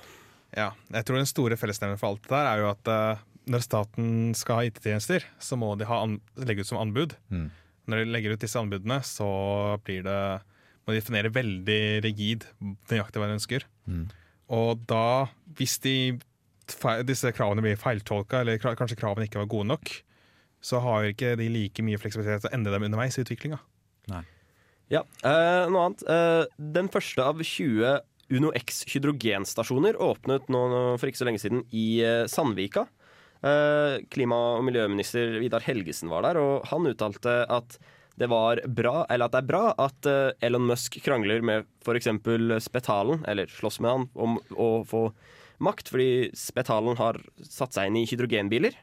Ja, 0.56 0.72
jeg 0.92 1.08
tror 1.08 1.20
den 1.20 1.28
store 1.28 1.58
fellesnevneren 1.60 2.00
for 2.00 2.12
alt 2.12 2.24
det 2.24 2.32
der 2.32 2.50
er 2.50 2.62
jo 2.62 2.68
at 2.72 2.92
uh, 2.92 3.24
når 3.48 3.64
staten 3.64 4.12
skal 4.36 4.60
ha 4.60 4.68
IT-tjenester, 4.68 5.24
så 5.40 5.56
må 5.60 5.72
de 5.80 5.88
ha 5.88 6.02
an 6.04 6.18
legge 6.44 6.64
ut 6.64 6.70
som 6.70 6.80
anbud. 6.82 7.16
Mm. 7.32 7.48
Når 7.88 8.02
de 8.02 8.12
legger 8.12 8.36
ut 8.36 8.44
disse 8.44 8.60
anbudene, 8.60 9.00
så 9.06 9.28
blir 9.84 10.04
det 10.04 10.20
må 10.88 10.94
de 10.94 11.02
definere 11.02 11.28
veldig 11.32 11.82
rigid 12.00 12.46
nøyaktig 12.88 13.20
hva 13.20 13.28
de 13.28 13.36
ønsker. 13.36 13.64
Mm. 13.84 14.06
Og 14.54 14.84
da, 14.88 15.28
hvis 15.58 15.76
de, 15.84 15.96
disse 17.08 17.32
kravene 17.36 17.64
blir 17.64 17.80
feiltolka, 17.80 18.42
eller 18.42 18.60
kanskje 18.60 18.98
kravene 18.98 19.28
ikke 19.28 19.42
var 19.42 19.50
gode 19.52 19.70
nok, 19.74 19.92
så 20.64 20.80
har 20.82 21.10
ikke 21.10 21.36
de 21.38 21.48
like 21.52 21.84
mye 21.86 22.00
fleksibilitet 22.00 22.42
til 22.42 22.50
å 22.50 22.56
endre 22.56 22.74
dem 22.74 22.88
underveis 22.88 23.18
i 23.18 23.24
utviklinga. 23.24 23.60
Ja, 24.88 25.02
eh, 25.20 25.64
noe 25.68 25.84
annet. 25.84 26.04
Eh, 26.08 26.44
den 26.56 26.88
første 26.88 27.20
av 27.20 27.42
20 27.44 28.00
Uno 28.28 28.52
X 28.56 28.82
hydrogenstasjoner 28.90 29.96
åpnet 30.04 30.48
nå 30.52 30.62
nå 30.72 30.80
for 31.00 31.08
ikke 31.08 31.20
så 31.22 31.28
lenge 31.28 31.40
siden 31.40 31.62
i 31.72 32.00
eh, 32.04 32.24
Sandvika. 32.28 32.86
Eh, 33.38 34.00
klima- 34.12 34.40
og 34.58 34.64
miljøminister 34.66 35.38
Vidar 35.38 35.64
Helgesen 35.64 36.10
var 36.12 36.26
der, 36.26 36.40
og 36.40 36.66
han 36.72 36.88
uttalte 36.90 37.40
at 37.48 37.78
det 38.18 38.28
var 38.30 38.60
bra, 38.66 39.04
eller 39.08 39.28
at 39.28 39.34
det 39.34 39.42
er 39.42 39.50
bra 39.50 39.64
at 39.78 40.08
eh, 40.10 40.46
Elon 40.46 40.66
Musk 40.68 40.98
krangler 41.04 41.44
med 41.44 41.68
f.eks. 41.84 42.10
Spetalen, 42.64 43.22
eller 43.30 43.50
slåss 43.52 43.78
med 43.84 43.94
han, 43.94 44.06
om 44.18 44.38
å 44.58 44.70
få 44.88 45.08
makt, 45.62 45.92
fordi 45.92 46.30
Spetalen 46.38 46.98
har 46.98 47.20
satt 47.42 47.76
seg 47.76 47.90
inn 47.90 48.00
i 48.00 48.06
hydrogenbiler, 48.08 48.74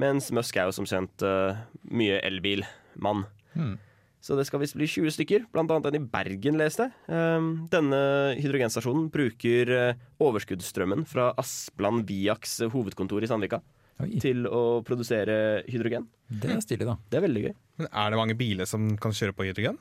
mens 0.00 0.30
Musk 0.34 0.58
er 0.58 0.70
jo 0.70 0.76
som 0.78 0.88
kjent 0.88 1.26
eh, 1.26 1.64
mye 1.90 2.20
elbilmann. 2.26 3.26
Hmm. 3.54 3.76
Så 4.24 4.38
det 4.38 4.46
skal 4.48 4.62
visst 4.62 4.76
bli 4.78 4.86
20 4.88 5.12
stykker, 5.12 5.46
blant 5.52 5.72
annet 5.74 5.90
en 5.90 5.98
i 5.98 6.06
Bergen, 6.14 6.56
leste 6.56 6.86
jeg. 6.86 6.94
Um, 7.12 7.48
denne 7.72 7.98
hydrogenstasjonen 8.38 9.10
bruker 9.12 9.72
eh, 9.74 10.04
overskuddsstrømmen 10.22 11.04
fra 11.10 11.32
Asplan 11.40 12.06
Viaks 12.08 12.62
hovedkontor 12.72 13.26
i 13.26 13.28
Sandvika 13.28 13.60
Oi, 14.02 14.08
til 14.18 14.46
å 14.50 14.82
produsere 14.82 15.62
hydrogen. 15.70 16.08
det 16.28 16.50
er 16.56 16.60
stilig, 16.64 16.86
da. 16.88 16.96
Det 17.10 17.20
er 17.20 17.24
veldig 17.28 17.42
gøy. 17.44 17.52
Men 17.78 17.88
er 17.92 18.10
det 18.10 18.18
mange 18.18 18.34
biler 18.38 18.66
som 18.66 18.88
kan 18.98 19.14
kjøre 19.14 19.34
på 19.38 19.46
hydrogen? 19.46 19.78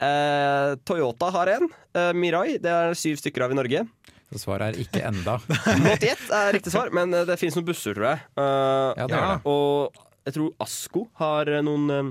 Eh, 0.00 0.74
Toyota 0.88 1.28
har 1.34 1.50
en. 1.56 1.68
Eh, 1.96 2.12
Mirai 2.16 2.56
det 2.60 2.72
er 2.72 2.96
syv 2.98 3.20
stykker 3.20 3.44
av 3.46 3.52
i 3.54 3.58
Norge. 3.58 3.84
Så 4.32 4.40
svaret 4.42 4.72
er 4.74 4.80
ikke 4.82 5.04
enda. 5.06 5.36
Not 5.84 6.02
yet 6.04 6.24
er 6.34 6.52
riktig 6.56 6.72
svar, 6.74 6.90
men 6.96 7.12
eh, 7.14 7.24
det 7.28 7.36
finnes 7.40 7.56
noen 7.58 7.68
busser, 7.68 7.94
tror 7.96 8.08
jeg. 8.14 8.24
Eh, 8.36 8.90
Ja, 9.02 9.06
det 9.06 9.16
er 9.20 9.28
det. 9.36 9.38
Og 9.52 10.00
jeg 10.26 10.36
tror 10.38 10.54
Asko 10.66 11.04
har 11.20 11.52
eh, 11.52 11.62
noen 11.64 11.92
eh, 11.94 12.10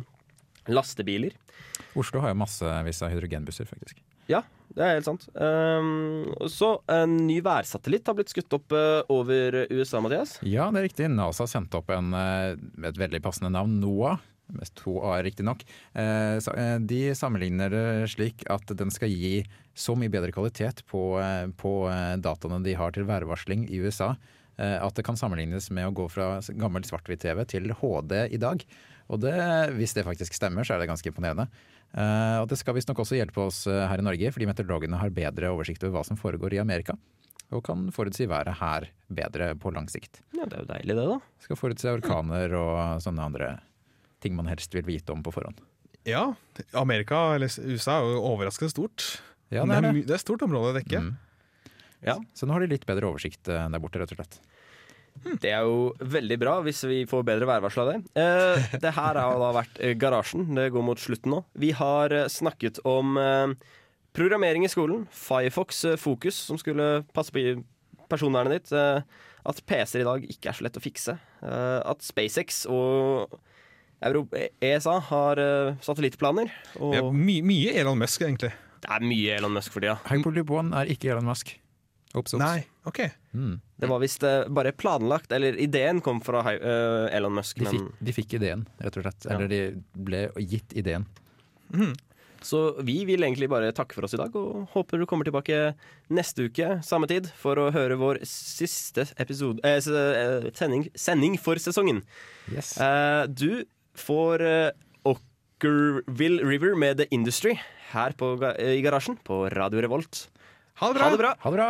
lastebiler. 0.72 1.36
Oslo 2.00 2.22
har 2.24 2.32
jo 2.34 2.40
massevis 2.40 3.02
av 3.06 3.12
hydrogenbusser, 3.14 3.68
faktisk. 3.70 4.00
Ja, 4.32 4.42
det 4.76 4.84
er 4.84 4.98
helt 4.98 5.08
sant. 5.08 5.26
Um, 5.40 6.28
så 6.52 6.76
en 6.92 7.16
ny 7.30 7.38
værsatellitt 7.44 8.08
har 8.10 8.18
blitt 8.18 8.32
skutt 8.34 8.56
opp 8.58 8.76
uh, 8.76 9.08
over 9.14 9.62
USA, 9.72 10.02
Mathias. 10.04 10.36
Ja, 10.44 10.68
det 10.68 10.82
er 10.82 10.88
riktig. 10.90 11.10
NASA 11.14 11.48
sendte 11.48 11.80
opp 11.80 11.94
en, 11.96 12.12
eh, 12.12 12.56
med 12.76 12.90
et 12.92 13.00
veldig 13.00 13.22
passende 13.24 13.54
navn, 13.56 13.78
NOAH. 13.80 14.20
Med 14.56 14.70
to 14.78 15.00
A-er, 15.02 15.24
riktignok. 15.26 15.64
Uh, 15.96 16.38
De 16.86 17.00
sammenligner 17.18 17.72
det 17.72 17.86
slik 18.12 18.44
at 18.52 18.76
den 18.78 18.92
skal 18.94 19.10
gi 19.10 19.40
så 19.76 19.96
mye 19.98 20.12
bedre 20.12 20.36
kvalitet 20.36 20.84
på, 20.92 21.02
på 21.60 21.72
dataene 22.24 22.62
de 22.64 22.76
har 22.78 22.94
til 22.96 23.08
værvarsling 23.10 23.66
i 23.68 23.82
USA, 23.84 24.14
at 24.56 24.96
det 24.96 25.04
kan 25.04 25.18
sammenlignes 25.20 25.68
med 25.76 25.90
å 25.90 25.96
gå 25.98 26.06
fra 26.08 26.38
gammel 26.56 26.86
svart-hvitt-TV 26.88 27.42
til 27.52 27.74
HD 27.82 28.14
i 28.32 28.40
dag. 28.40 28.64
Og 29.12 29.20
det, 29.20 29.36
hvis 29.76 29.98
det 29.98 30.06
faktisk 30.08 30.38
stemmer, 30.38 30.64
så 30.64 30.78
er 30.78 30.82
det 30.82 30.88
ganske 30.94 31.12
imponerende. 31.12 31.50
Eh, 31.94 32.38
og 32.42 32.50
det 32.52 32.58
skal 32.60 32.76
visstnok 32.78 33.04
også 33.04 33.20
hjelpe 33.20 33.44
oss 33.46 33.66
eh, 33.72 33.84
her 33.90 34.02
i 34.02 34.06
Norge, 34.06 34.32
fordi 34.36 34.48
meteorologene 34.50 35.00
har 35.00 35.14
bedre 35.16 35.52
oversikt 35.54 35.86
over 35.86 36.00
hva 36.00 36.06
som 36.08 36.20
foregår 36.20 36.58
i 36.58 36.62
Amerika. 36.64 36.98
Og 37.54 37.62
kan 37.68 37.86
forutsi 37.94 38.26
været 38.28 38.58
her 38.60 38.88
bedre 39.14 39.52
på 39.62 39.72
lang 39.76 39.86
sikt. 39.92 40.24
Ja, 40.34 40.48
Det 40.50 40.58
er 40.58 40.64
jo 40.66 40.72
deilig, 40.74 40.96
det, 40.98 41.06
da. 41.12 41.20
Skal 41.46 41.60
forutse 41.60 41.94
orkaner 41.94 42.56
og 42.58 43.04
sånne 43.06 43.28
andre 43.30 43.52
ting 44.24 44.34
man 44.36 44.50
helst 44.50 44.74
vil 44.74 44.88
vite 44.88 45.14
om 45.14 45.22
på 45.24 45.34
forhånd. 45.36 45.62
Ja. 46.10 46.34
Amerika, 46.78 47.36
eller 47.36 47.50
USA, 47.70 48.00
er 48.00 48.16
jo 48.16 48.26
overraskende 48.34 48.74
stort. 48.74 49.06
Ja, 49.54 49.62
det, 49.66 49.70
det 49.70 49.78
er 49.78 49.86
det. 49.86 50.04
det 50.08 50.14
er 50.16 50.20
et 50.20 50.26
stort 50.26 50.44
område 50.46 50.74
å 50.74 50.78
dekke. 50.80 51.02
Mm. 51.06 51.14
Ja. 52.06 52.18
Så 52.38 52.46
nå 52.46 52.54
har 52.54 52.66
de 52.66 52.74
litt 52.74 52.86
bedre 52.90 53.10
oversikt 53.10 53.50
eh, 53.50 53.70
der 53.72 53.82
borte, 53.82 54.02
rett 54.02 54.14
og 54.14 54.20
slett. 54.20 54.40
Det 55.42 55.50
er 55.50 55.64
jo 55.66 55.94
veldig 56.00 56.38
bra 56.42 56.58
hvis 56.66 56.84
vi 56.86 57.00
får 57.10 57.24
bedre 57.26 57.48
værvarsel 57.50 57.82
av 57.86 57.92
det. 57.94 58.00
Eh, 58.22 58.66
det 58.84 58.92
her 58.98 59.18
har 59.18 59.40
da 59.42 59.52
vært 59.56 59.80
eh, 59.82 59.96
Garasjen. 59.98 60.48
Det 60.58 60.68
går 60.76 60.84
mot 60.86 61.00
slutten 61.02 61.32
nå. 61.34 61.40
Vi 61.58 61.72
har 61.78 62.14
eh, 62.14 62.28
snakket 62.30 62.82
om 62.86 63.16
eh, 63.18 63.54
programmering 64.16 64.66
i 64.68 64.72
skolen. 64.72 65.08
Firefox 65.12 65.84
eh, 65.90 65.98
Fokus, 65.98 66.36
som 66.50 66.60
skulle 66.62 67.04
passe 67.16 67.34
på 67.34 67.46
personvernet 68.12 68.60
ditt. 68.60 68.76
Eh, 68.76 69.02
at 69.46 69.60
PC-er 69.70 70.02
i 70.02 70.08
dag 70.08 70.24
ikke 70.30 70.50
er 70.52 70.58
så 70.60 70.66
lett 70.66 70.78
å 70.78 70.84
fikse. 70.84 71.18
Eh, 71.46 71.80
at 71.86 72.06
SpaceX 72.06 72.64
og 72.70 73.36
ESA 74.62 75.00
har 75.10 75.42
eh, 75.42 75.76
satellittplaner. 75.82 76.52
Og 76.80 76.96
Ja, 77.00 77.04
my 77.10 77.40
mye 77.46 77.74
Elon 77.82 77.98
Musk, 78.02 78.22
egentlig. 78.28 78.52
det 78.86 78.92
er 78.94 79.02
mye 79.02 79.38
Elon 79.40 79.54
Musk 79.58 79.74
for 79.74 79.82
tida. 79.82 79.98
Hyperloop 80.12 80.52
One 80.54 80.76
er 80.78 80.92
ikke 80.94 81.10
Elon 81.16 81.26
Musk. 81.26 81.56
Ops, 82.16 82.34
ops. 82.34 82.42
Nei, 82.42 82.64
OK. 82.88 83.02
Mm. 83.36 83.60
Det 83.76 83.90
var 83.92 84.00
visst 84.04 84.24
eh, 84.24 84.46
bare 84.48 84.72
planlagt, 84.72 85.32
eller 85.36 85.58
ideen 85.60 86.00
kom 86.06 86.22
fra 86.24 86.42
eh, 86.54 87.16
Elon 87.16 87.36
Musk. 87.36 87.60
De, 87.60 87.68
fikk, 87.68 87.88
de 88.00 88.16
fikk 88.16 88.36
ideen, 88.40 88.66
rett 88.80 89.00
og 89.00 89.06
slett. 89.06 89.28
Ja. 89.28 89.36
Eller 89.36 89.52
de 89.52 89.62
ble 90.08 90.28
gitt 90.40 90.76
ideen. 90.80 91.08
så 92.46 92.60
vi 92.86 93.00
vil 93.10 93.24
egentlig 93.26 93.50
bare 93.50 93.72
takke 93.76 93.98
for 93.98 94.06
oss 94.06 94.14
i 94.16 94.20
dag, 94.22 94.36
og 94.38 94.68
håper 94.76 95.02
du 95.02 95.08
kommer 95.10 95.26
tilbake 95.28 95.74
neste 96.14 96.46
uke, 96.48 96.80
samme 96.86 97.10
tid, 97.10 97.28
for 97.42 97.58
å 97.58 97.72
høre 97.74 97.98
vår 98.00 98.22
siste 98.30 99.08
episode, 99.18 99.60
eh, 99.66 99.80
eh, 99.82 100.50
sending, 100.54 100.88
sending 100.96 101.40
for 101.42 101.60
sesongen. 101.62 102.04
Yes. 102.54 102.76
Eh, 102.78 103.26
du 103.28 103.66
får 103.98 104.46
eh, 104.46 104.70
Ockerville 105.10 106.46
River 106.46 106.78
med 106.78 107.02
The 107.02 107.10
Industry 107.12 107.58
her 107.92 108.16
på, 108.18 108.36
i 108.60 108.80
garasjen 108.86 109.18
på 109.26 109.46
Radio 109.56 109.82
Revolt. 109.82 110.28
Ha 110.82 110.92
det 110.92 111.00
bra! 111.00 111.06
Ha 111.06 111.12
det 111.12 111.22
bra! 111.24 111.34
Ha 111.40 111.52
det 111.52 111.60
bra! 111.60 111.70